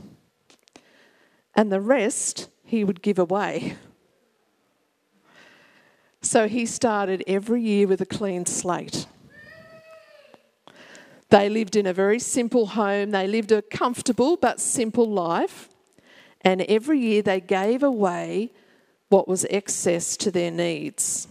and 1.55 1.71
the 1.71 1.81
rest 1.81 2.49
he 2.65 2.85
would 2.85 3.03
give 3.03 3.19
away. 3.19 3.77
So 6.21 6.49
he 6.49 6.67
started 6.67 7.23
every 7.27 7.63
year 7.63 7.87
with 7.87 8.01
a 8.01 8.07
clean 8.07 8.45
slate. 8.47 9.07
They 11.31 11.49
lived 11.49 11.77
in 11.77 11.87
a 11.87 11.93
very 11.93 12.19
simple 12.19 12.67
home, 12.67 13.11
they 13.11 13.27
lived 13.27 13.53
a 13.53 13.63
comfortable 13.63 14.37
but 14.37 14.61
simple 14.61 15.09
life, 15.09 15.69
and 16.41 16.63
every 16.63 16.99
year 16.99 17.23
they 17.23 17.41
gave 17.41 17.83
away 17.83 18.51
what 19.09 19.29
was 19.29 19.45
excess 19.51 20.17
to 20.19 20.31
their 20.31 20.51
needs. 20.51 21.29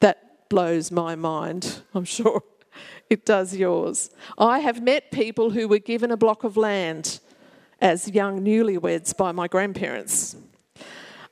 That 0.00 0.48
blows 0.48 0.90
my 0.90 1.14
mind, 1.14 1.82
I'm 1.94 2.04
sure. 2.04 2.42
It 3.08 3.24
does 3.24 3.54
yours. 3.54 4.10
I 4.36 4.58
have 4.58 4.82
met 4.82 5.12
people 5.12 5.50
who 5.50 5.68
were 5.68 5.78
given 5.78 6.10
a 6.10 6.16
block 6.16 6.42
of 6.42 6.56
land 6.56 7.20
as 7.80 8.10
young 8.10 8.44
newlyweds 8.44 9.16
by 9.16 9.30
my 9.32 9.46
grandparents. 9.46 10.36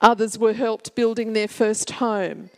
Others 0.04 0.38
were 0.38 0.52
helped 0.52 0.94
building 0.94 1.32
their 1.32 1.48
first 1.48 1.92
home. 1.92 2.50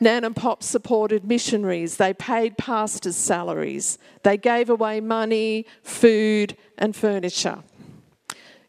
Nan 0.00 0.22
and 0.22 0.36
Pop 0.36 0.62
supported 0.62 1.24
missionaries. 1.24 1.96
They 1.96 2.14
paid 2.14 2.56
pastors' 2.56 3.16
salaries. 3.16 3.98
They 4.22 4.36
gave 4.36 4.70
away 4.70 5.00
money, 5.00 5.66
food, 5.82 6.56
and 6.78 6.94
furniture. 6.94 7.64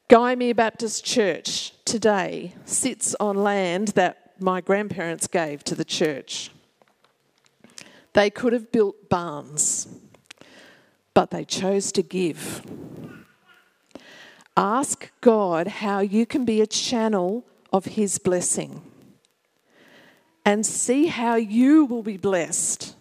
Gymea 0.10 0.56
Baptist 0.56 1.06
Church 1.06 1.74
today 1.86 2.56
sits 2.66 3.16
on 3.20 3.36
land 3.36 3.90
that 3.90 4.32
my 4.40 4.62
grandparents 4.62 5.28
gave 5.28 5.64
to 5.66 5.76
the 5.76 5.86
church. 5.86 6.50
They 8.14 8.32
could 8.32 8.52
have 8.52 8.72
built 8.72 9.10
barns, 9.10 9.88
but 11.14 11.30
they 11.30 11.46
chose 11.46 11.92
to 11.92 12.02
give. 12.02 12.64
Ask 14.56 15.12
God 15.22 15.68
how 15.68 16.00
you 16.00 16.26
can 16.26 16.46
be 16.46 16.62
a 16.62 16.68
channel 16.68 17.46
of 17.72 17.86
His 17.86 18.18
blessing 18.18 18.82
and 20.46 20.66
see 20.66 21.08
how 21.08 21.36
you 21.36 21.84
will 21.84 22.04
be 22.04 22.16
blessed 22.16 22.96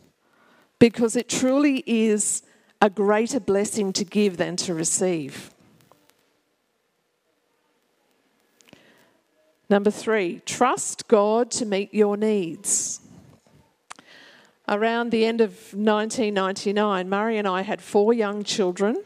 because 0.79 1.15
it 1.15 1.29
truly 1.29 1.85
is 1.87 2.43
a 2.83 2.91
greater 2.91 3.41
blessing 3.41 3.93
to 3.93 4.05
give 4.05 4.37
than 4.37 4.57
to 4.57 4.75
receive. 4.75 5.51
Number 9.71 9.91
three, 9.91 10.41
trust 10.45 11.09
God 11.09 11.51
to 11.53 11.65
meet 11.65 11.95
your 11.95 12.17
needs. 12.17 13.01
Around 14.69 15.11
the 15.11 15.25
end 15.25 15.41
of 15.41 15.53
1999, 15.73 17.09
Murray 17.09 17.39
and 17.39 17.47
I 17.47 17.63
had 17.63 17.81
four 17.81 18.13
young 18.13 18.43
children. 18.43 19.03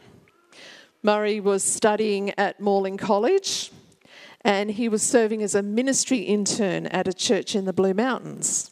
Murray 1.03 1.39
was 1.39 1.63
studying 1.63 2.31
at 2.39 2.59
Morling 2.59 2.97
College 2.97 3.71
and 4.43 4.71
he 4.71 4.89
was 4.89 5.03
serving 5.03 5.43
as 5.43 5.55
a 5.55 5.61
ministry 5.61 6.19
intern 6.19 6.87
at 6.87 7.07
a 7.07 7.13
church 7.13 7.55
in 7.55 7.65
the 7.65 7.73
Blue 7.73 7.93
Mountains. 7.93 8.71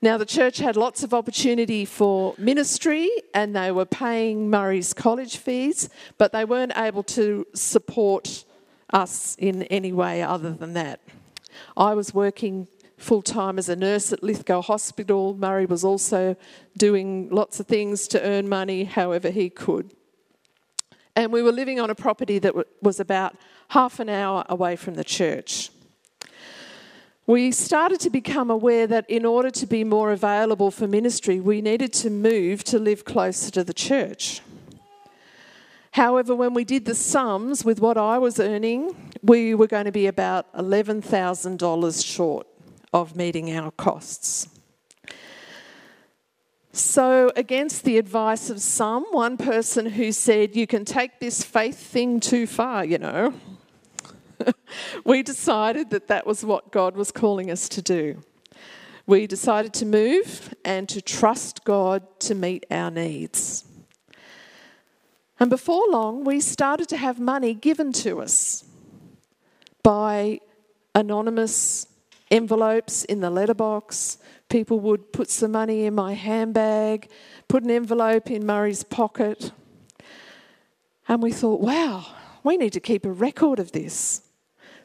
Now, 0.00 0.18
the 0.18 0.26
church 0.26 0.58
had 0.58 0.76
lots 0.76 1.04
of 1.04 1.14
opportunity 1.14 1.84
for 1.84 2.34
ministry 2.36 3.08
and 3.34 3.54
they 3.54 3.70
were 3.70 3.84
paying 3.84 4.50
Murray's 4.50 4.92
college 4.92 5.36
fees, 5.36 5.88
but 6.18 6.32
they 6.32 6.44
weren't 6.44 6.72
able 6.76 7.04
to 7.04 7.46
support 7.54 8.44
us 8.92 9.36
in 9.38 9.62
any 9.64 9.92
way 9.92 10.22
other 10.22 10.52
than 10.52 10.72
that. 10.74 11.00
I 11.76 11.94
was 11.94 12.12
working 12.12 12.66
full 12.96 13.22
time 13.22 13.58
as 13.58 13.68
a 13.68 13.76
nurse 13.76 14.12
at 14.12 14.22
Lithgow 14.22 14.62
Hospital. 14.62 15.34
Murray 15.34 15.66
was 15.66 15.84
also 15.84 16.36
doing 16.76 17.28
lots 17.30 17.60
of 17.60 17.66
things 17.66 18.08
to 18.08 18.22
earn 18.22 18.48
money 18.48 18.84
however 18.84 19.30
he 19.30 19.50
could. 19.50 19.92
And 21.14 21.32
we 21.32 21.42
were 21.42 21.52
living 21.52 21.78
on 21.78 21.90
a 21.90 21.94
property 21.94 22.38
that 22.38 22.54
was 22.80 22.98
about 22.98 23.36
half 23.72 23.98
an 24.00 24.08
hour 24.10 24.44
away 24.50 24.76
from 24.76 24.94
the 24.96 25.04
church. 25.04 25.70
We 27.26 27.50
started 27.52 28.00
to 28.00 28.10
become 28.10 28.50
aware 28.50 28.86
that 28.86 29.08
in 29.08 29.24
order 29.24 29.50
to 29.50 29.66
be 29.66 29.82
more 29.82 30.12
available 30.12 30.70
for 30.70 30.86
ministry, 30.86 31.40
we 31.40 31.62
needed 31.62 31.90
to 31.94 32.10
move 32.10 32.64
to 32.64 32.78
live 32.78 33.06
closer 33.06 33.50
to 33.52 33.64
the 33.64 33.72
church. 33.72 34.42
However, 35.92 36.34
when 36.34 36.52
we 36.52 36.64
did 36.64 36.84
the 36.84 36.94
sums 36.94 37.64
with 37.64 37.80
what 37.80 37.96
I 37.96 38.18
was 38.18 38.38
earning, 38.38 39.10
we 39.22 39.54
were 39.54 39.66
going 39.66 39.86
to 39.86 39.92
be 39.92 40.06
about 40.06 40.52
$11,000 40.52 42.06
short 42.06 42.46
of 42.92 43.16
meeting 43.16 43.56
our 43.56 43.70
costs. 43.70 44.48
So, 46.74 47.30
against 47.36 47.84
the 47.84 47.96
advice 47.96 48.50
of 48.50 48.60
some, 48.60 49.04
one 49.12 49.38
person 49.38 49.86
who 49.86 50.12
said, 50.12 50.56
You 50.56 50.66
can 50.66 50.84
take 50.84 51.20
this 51.20 51.42
faith 51.42 51.78
thing 51.78 52.20
too 52.20 52.46
far, 52.46 52.84
you 52.84 52.98
know, 52.98 53.34
we 55.04 55.22
decided 55.22 55.90
that 55.90 56.08
that 56.08 56.26
was 56.26 56.44
what 56.44 56.72
God 56.72 56.96
was 56.96 57.10
calling 57.10 57.50
us 57.50 57.68
to 57.70 57.82
do. 57.82 58.22
We 59.06 59.26
decided 59.26 59.72
to 59.74 59.86
move 59.86 60.54
and 60.64 60.88
to 60.88 61.02
trust 61.02 61.64
God 61.64 62.02
to 62.20 62.34
meet 62.34 62.66
our 62.70 62.90
needs. 62.90 63.64
And 65.40 65.50
before 65.50 65.84
long, 65.90 66.24
we 66.24 66.40
started 66.40 66.88
to 66.90 66.96
have 66.96 67.18
money 67.18 67.52
given 67.52 67.92
to 67.94 68.20
us 68.20 68.64
by 69.82 70.38
anonymous 70.94 71.86
envelopes 72.30 73.04
in 73.04 73.20
the 73.20 73.30
letterbox. 73.30 74.18
People 74.48 74.78
would 74.80 75.12
put 75.12 75.30
some 75.30 75.52
money 75.52 75.84
in 75.84 75.94
my 75.94 76.12
handbag, 76.12 77.08
put 77.48 77.64
an 77.64 77.70
envelope 77.70 78.30
in 78.30 78.46
Murray's 78.46 78.84
pocket. 78.84 79.50
And 81.08 81.22
we 81.22 81.32
thought, 81.32 81.60
wow, 81.60 82.06
we 82.44 82.56
need 82.56 82.72
to 82.74 82.80
keep 82.80 83.04
a 83.04 83.10
record 83.10 83.58
of 83.58 83.72
this. 83.72 84.22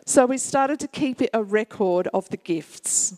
So 0.08 0.26
we 0.26 0.38
started 0.38 0.80
to 0.80 0.88
keep 0.88 1.22
a 1.34 1.43
record 1.43 2.08
of 2.13 2.30
the 2.30 2.38
gifts. 2.38 3.17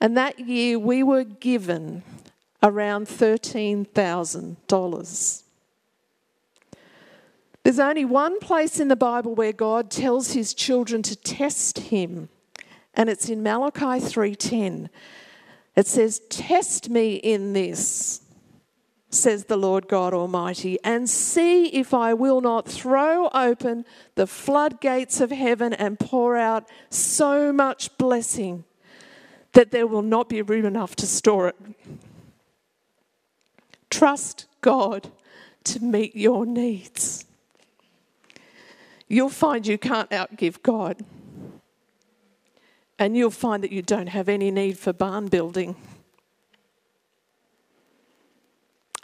And 0.00 0.16
that 0.16 0.40
year 0.40 0.80
we 0.80 1.04
were 1.04 1.22
given 1.22 2.02
around 2.60 3.06
$13,000. 3.06 5.42
There's 7.62 7.78
only 7.78 8.04
one 8.04 8.40
place 8.40 8.80
in 8.80 8.88
the 8.88 8.96
Bible 8.96 9.36
where 9.36 9.52
God 9.52 9.92
tells 9.92 10.32
his 10.32 10.54
children 10.54 11.02
to 11.02 11.14
test 11.14 11.78
him 11.78 12.30
and 12.94 13.08
it's 13.08 13.28
in 13.28 13.44
Malachi 13.44 14.00
3:10. 14.00 14.90
It 15.76 15.86
says, 15.86 16.20
"Test 16.30 16.90
me 16.90 17.14
in 17.14 17.52
this." 17.52 18.22
Says 19.10 19.44
the 19.44 19.56
Lord 19.56 19.88
God 19.88 20.12
Almighty, 20.12 20.78
and 20.82 21.08
see 21.08 21.66
if 21.68 21.94
I 21.94 22.12
will 22.12 22.40
not 22.40 22.68
throw 22.68 23.28
open 23.28 23.84
the 24.14 24.26
floodgates 24.26 25.20
of 25.20 25.30
heaven 25.30 25.72
and 25.72 25.98
pour 25.98 26.36
out 26.36 26.68
so 26.90 27.52
much 27.52 27.96
blessing 27.98 28.64
that 29.52 29.70
there 29.70 29.86
will 29.86 30.02
not 30.02 30.28
be 30.28 30.42
room 30.42 30.66
enough 30.66 30.96
to 30.96 31.06
store 31.06 31.48
it. 31.48 31.56
Trust 33.90 34.46
God 34.60 35.10
to 35.64 35.82
meet 35.82 36.14
your 36.14 36.44
needs. 36.44 37.24
You'll 39.08 39.28
find 39.28 39.66
you 39.66 39.78
can't 39.78 40.10
outgive 40.10 40.62
God. 40.62 41.04
And 42.98 43.16
you'll 43.16 43.30
find 43.30 43.62
that 43.62 43.72
you 43.72 43.82
don't 43.82 44.08
have 44.08 44.28
any 44.28 44.50
need 44.50 44.78
for 44.78 44.92
barn 44.92 45.28
building. 45.28 45.76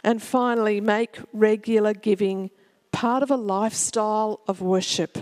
And 0.03 0.21
finally, 0.21 0.81
make 0.81 1.17
regular 1.31 1.93
giving 1.93 2.51
part 2.91 3.23
of 3.23 3.31
a 3.31 3.37
lifestyle 3.37 4.41
of 4.47 4.61
worship. 4.61 5.17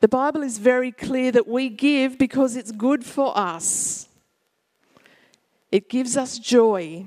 The 0.00 0.08
Bible 0.08 0.42
is 0.42 0.58
very 0.58 0.92
clear 0.92 1.32
that 1.32 1.48
we 1.48 1.68
give 1.68 2.18
because 2.18 2.56
it's 2.56 2.70
good 2.72 3.04
for 3.04 3.36
us. 3.36 4.08
It 5.72 5.88
gives 5.88 6.16
us 6.16 6.38
joy. 6.38 7.06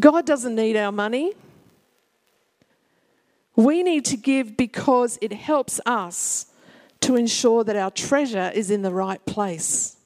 God 0.00 0.26
doesn't 0.26 0.54
need 0.54 0.76
our 0.76 0.92
money. 0.92 1.32
We 3.54 3.82
need 3.82 4.04
to 4.06 4.16
give 4.16 4.56
because 4.56 5.18
it 5.20 5.32
helps 5.32 5.80
us 5.86 6.46
to 7.00 7.16
ensure 7.16 7.64
that 7.64 7.76
our 7.76 7.90
treasure 7.90 8.50
is 8.54 8.70
in 8.70 8.82
the 8.82 8.92
right 8.92 9.24
place. 9.26 9.96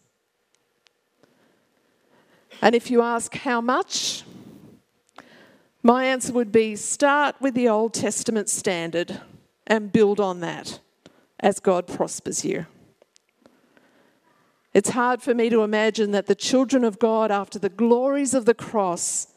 And 2.61 2.75
if 2.75 2.91
you 2.91 3.03
ask 3.03 3.35
how 3.35 3.61
much, 3.61 4.25
my 5.87 6.05
answer 6.05 6.33
would 6.33 6.51
be 6.51 6.75
start 6.75 7.37
with 7.41 7.55
the 7.55 7.69
Old 7.69 7.95
Testament 7.95 8.51
standard 8.51 9.21
and 9.69 9.93
build 9.93 10.19
on 10.19 10.41
that 10.41 10.81
as 11.39 11.61
God 11.61 11.87
prospers 11.87 12.45
you. 12.45 12.67
It's 14.75 14.91
hard 14.91 15.23
for 15.23 15.33
me 15.33 15.49
to 15.49 15.63
imagine 15.63 16.11
that 16.11 16.27
the 16.27 16.35
children 16.35 16.83
of 16.83 16.99
God, 16.99 17.31
after 17.31 17.61
the 17.61 17.69
glories 17.69 18.35
of 18.35 18.47
the 18.47 18.53
cross, 18.53 19.29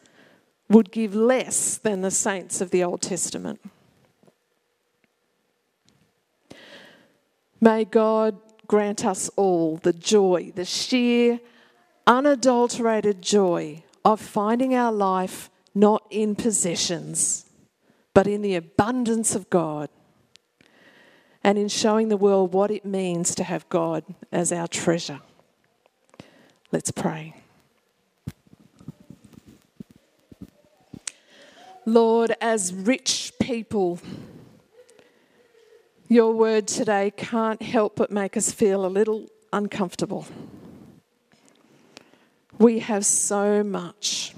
would 0.67 0.91
give 0.91 1.13
less 1.13 1.77
than 1.77 2.01
the 2.01 2.09
saints 2.09 2.61
of 2.61 2.71
the 2.71 2.83
Old 2.83 3.03
Testament. 3.03 3.61
May 7.61 7.85
God 7.85 8.39
grant 8.65 9.05
us 9.05 9.29
all 9.35 9.77
the 9.77 9.93
joy, 9.93 10.51
the 10.55 10.65
sheer, 10.65 11.41
unadulterated 12.07 13.21
joy 13.21 13.83
of 14.03 14.19
finding 14.19 14.73
our 14.73 14.91
life 14.91 15.51
not 15.73 16.05
in 16.09 16.35
possessions, 16.35 17.45
but 18.13 18.27
in 18.27 18.41
the 18.41 18.55
abundance 18.55 19.35
of 19.35 19.49
God, 19.49 19.89
and 21.43 21.57
in 21.57 21.69
showing 21.69 22.09
the 22.09 22.17
world 22.17 22.53
what 22.53 22.69
it 22.71 22.85
means 22.85 23.33
to 23.35 23.43
have 23.43 23.67
God 23.69 24.03
as 24.31 24.51
our 24.51 24.67
treasure. 24.67 25.21
Let's 26.71 26.91
pray. 26.91 27.35
Lord, 31.85 32.35
as 32.39 32.73
rich 32.73 33.33
people, 33.39 33.99
your 36.07 36.33
word 36.33 36.67
today 36.67 37.11
can't 37.15 37.61
help 37.61 37.95
but 37.95 38.11
make 38.11 38.35
us 38.35 38.51
feel 38.51 38.85
a 38.85 38.87
little 38.87 39.27
uncomfortable. 39.53 40.27
We 42.59 42.79
have 42.79 43.05
so 43.05 43.63
much. 43.63 44.35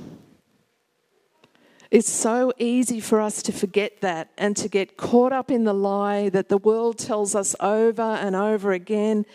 It's 1.92 2.10
so 2.10 2.54
easy 2.58 3.02
for 3.02 3.20
us 3.20 3.44
to 3.44 3.52
forget 3.52 4.00
that 4.00 4.32
and 4.38 4.56
to 4.56 4.70
get 4.70 4.96
caught 4.96 5.34
up 5.34 5.52
in 5.52 5.66
the 5.66 5.74
lie 5.74 6.30
that 6.30 6.48
the 6.48 6.58
world 6.58 6.98
tells 6.98 7.36
us 7.36 7.54
over 7.60 8.02
and 8.02 8.34
over 8.34 8.72
again 8.72 9.26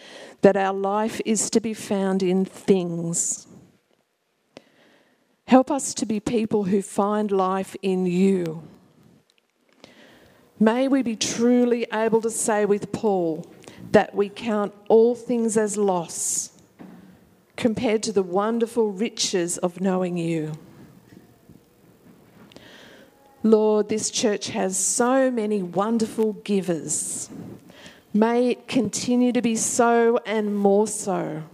that 0.40 0.56
our 0.56 0.72
life 0.72 1.20
is 1.26 1.50
to 1.50 1.60
be 1.60 1.74
found 1.74 2.22
in 2.22 2.46
things. 2.46 3.46
Help 5.46 5.70
us 5.70 5.92
to 5.92 6.06
be 6.06 6.18
people 6.18 6.64
who 6.64 6.80
find 6.80 7.30
life 7.30 7.76
in 7.82 8.06
you. 8.06 8.62
May 10.58 10.88
we 10.88 11.02
be 11.02 11.14
truly 11.14 11.86
able 11.92 12.22
to 12.22 12.30
say 12.30 12.64
with 12.64 12.90
Paul 12.90 13.44
that 13.92 14.14
we 14.14 14.30
count 14.30 14.72
all 14.88 15.14
things 15.14 15.58
as 15.58 15.76
loss 15.76 16.52
compared 17.56 18.02
to 18.04 18.12
the 18.12 18.22
wonderful 18.22 18.92
riches 18.92 19.58
of 19.58 19.82
knowing 19.82 20.16
you. 20.16 20.52
Lord, 23.46 23.88
this 23.88 24.10
church 24.10 24.48
has 24.48 24.76
so 24.76 25.30
many 25.30 25.62
wonderful 25.62 26.32
givers. 26.32 27.30
May 28.12 28.48
it 28.48 28.66
continue 28.66 29.32
to 29.32 29.40
be 29.40 29.54
so 29.54 30.18
and 30.26 30.56
more 30.56 30.88
so. 30.88 31.44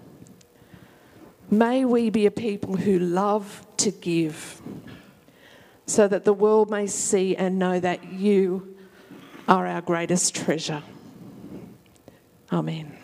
May 1.50 1.84
we 1.84 2.08
be 2.08 2.24
a 2.24 2.30
people 2.30 2.76
who 2.76 2.98
love 2.98 3.66
to 3.76 3.90
give 3.90 4.62
so 5.84 6.08
that 6.08 6.24
the 6.24 6.32
world 6.32 6.70
may 6.70 6.86
see 6.86 7.36
and 7.36 7.58
know 7.58 7.78
that 7.78 8.10
you 8.10 8.74
are 9.46 9.66
our 9.66 9.82
greatest 9.82 10.34
treasure. 10.34 10.82
Amen. 12.50 13.01